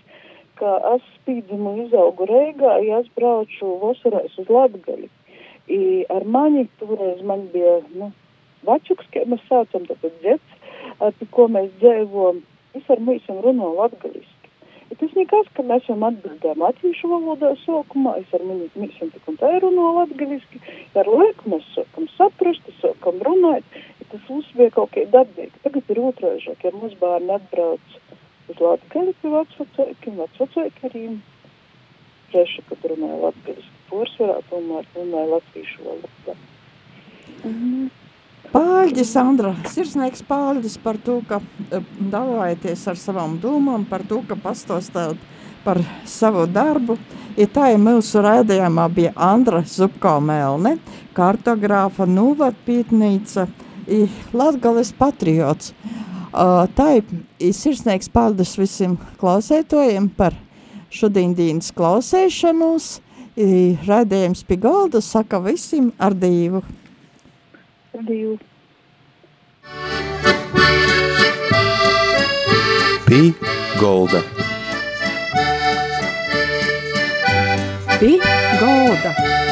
ka 0.61 0.77
es 0.93 1.09
spīdzumu 1.17 1.75
izaugu 1.89 2.29
Reigā, 2.31 2.77
ja 2.87 3.01
es 3.03 3.11
braucu 3.19 3.73
vasarais 3.83 4.39
uz 4.39 4.53
Latgali. 4.59 5.11
I 5.67 6.05
ar 6.15 6.27
mani 6.37 6.69
toreiz 6.79 7.25
man 7.27 7.49
bija, 7.51 7.81
nu, 7.99 8.13
vačuks, 8.69 9.11
kā 9.11 9.25
mēs 9.27 9.43
saucam, 9.49 9.89
tāpēc 9.91 10.23
dzets, 10.23 10.55
pie 11.19 11.31
ko 11.35 11.49
mēs 11.51 11.73
dzēvojam, 11.83 12.45
es 12.79 12.95
ar 12.95 13.03
mūsim 13.03 13.43
runāju 13.43 13.75
latgaliski. 13.81 14.34
Tas 14.93 15.15
nekas, 15.17 15.49
ka 15.57 15.65
mēs 15.67 15.87
jau 15.89 15.97
atbildējām 15.97 16.61
latviešu 16.63 17.09
valodā 17.11 17.51
sākumā, 17.63 18.19
es 18.21 18.35
ar 18.37 18.45
viņu 18.45 18.69
mīsim 18.79 19.11
tik 19.15 19.31
un 19.31 19.39
tā 19.41 19.51
runāju 19.63 19.95
latgaliski, 19.99 20.61
ar 21.01 21.09
laiku 21.11 21.55
mēs 21.55 21.67
sākam 21.75 22.07
saprast, 22.15 22.69
sākam 22.83 23.19
runāt, 23.27 23.65
tas 24.13 24.29
mums 24.29 24.51
bija 24.59 24.75
kaut 24.77 24.93
kā 24.95 25.07
dabīgi. 25.11 25.63
Tagad 25.65 25.91
ir 25.91 26.03
otrāžāk, 26.11 26.69
ja 26.69 26.75
mums 26.77 26.95
bērni 27.01 27.35
atbrauc 27.39 27.99
uz 28.53 28.61
latgali 28.61 29.17
pie 29.23 29.33
vecvecākiem, 29.35 30.21
vecvecākiem. 30.23 31.19
Treši, 32.31 32.65
kad 32.69 32.89
runāja 32.93 33.19
latgaliski, 33.27 33.83
porcelā, 33.91 34.39
tomēr 34.53 34.89
runāja 34.95 35.33
latviešu 35.37 35.89
valodā. 35.89 36.39
Mhm. 37.43 38.04
Pāļģis, 38.55 39.09
Sandra, 39.11 39.51
sirsnīgs 39.67 40.23
pāļģis 40.29 40.77
par 40.85 40.99
to, 41.03 41.17
ka 41.27 41.41
dalājaties 41.99 42.85
ar 42.93 42.99
savām 43.01 43.33
domām, 43.43 43.83
par 43.89 44.05
to, 44.07 44.21
ka 44.29 44.37
pastostāt 44.39 45.19
par 45.65 45.81
savu 46.07 46.45
darbu. 46.47 46.95
Ja 47.35 47.49
tā 47.51 47.73
ir 47.73 47.81
mūsu 47.83 48.23
rādījumā 48.23 48.85
bija 48.95 49.11
Andra 49.19 49.65
Zupkalmelne, 49.67 50.77
kartogrāfa, 51.17 52.07
nuvadpītnīca, 52.07 53.49
Latgales 54.33 54.95
patriots. 54.97 55.75
Tā 56.31 56.87
ir 57.01 57.51
sirsnīgs 57.59 58.13
paldies 58.15 58.55
visiem 58.61 58.95
klausētojiem 59.19 60.07
par 60.15 60.39
šodienas 60.95 61.75
klausēšanos. 61.75 62.89
Radījums 63.91 64.47
pie 64.47 64.63
galda 64.63 65.03
saka 65.03 65.43
visiem 65.43 65.91
ar 65.99 66.15
divu. 66.15 66.63
Ar 67.95 68.03
divu. 68.03 68.39
Pī 73.07 73.21
golda. 73.79 74.23
Pī 78.01 78.11
golda. 78.59 79.44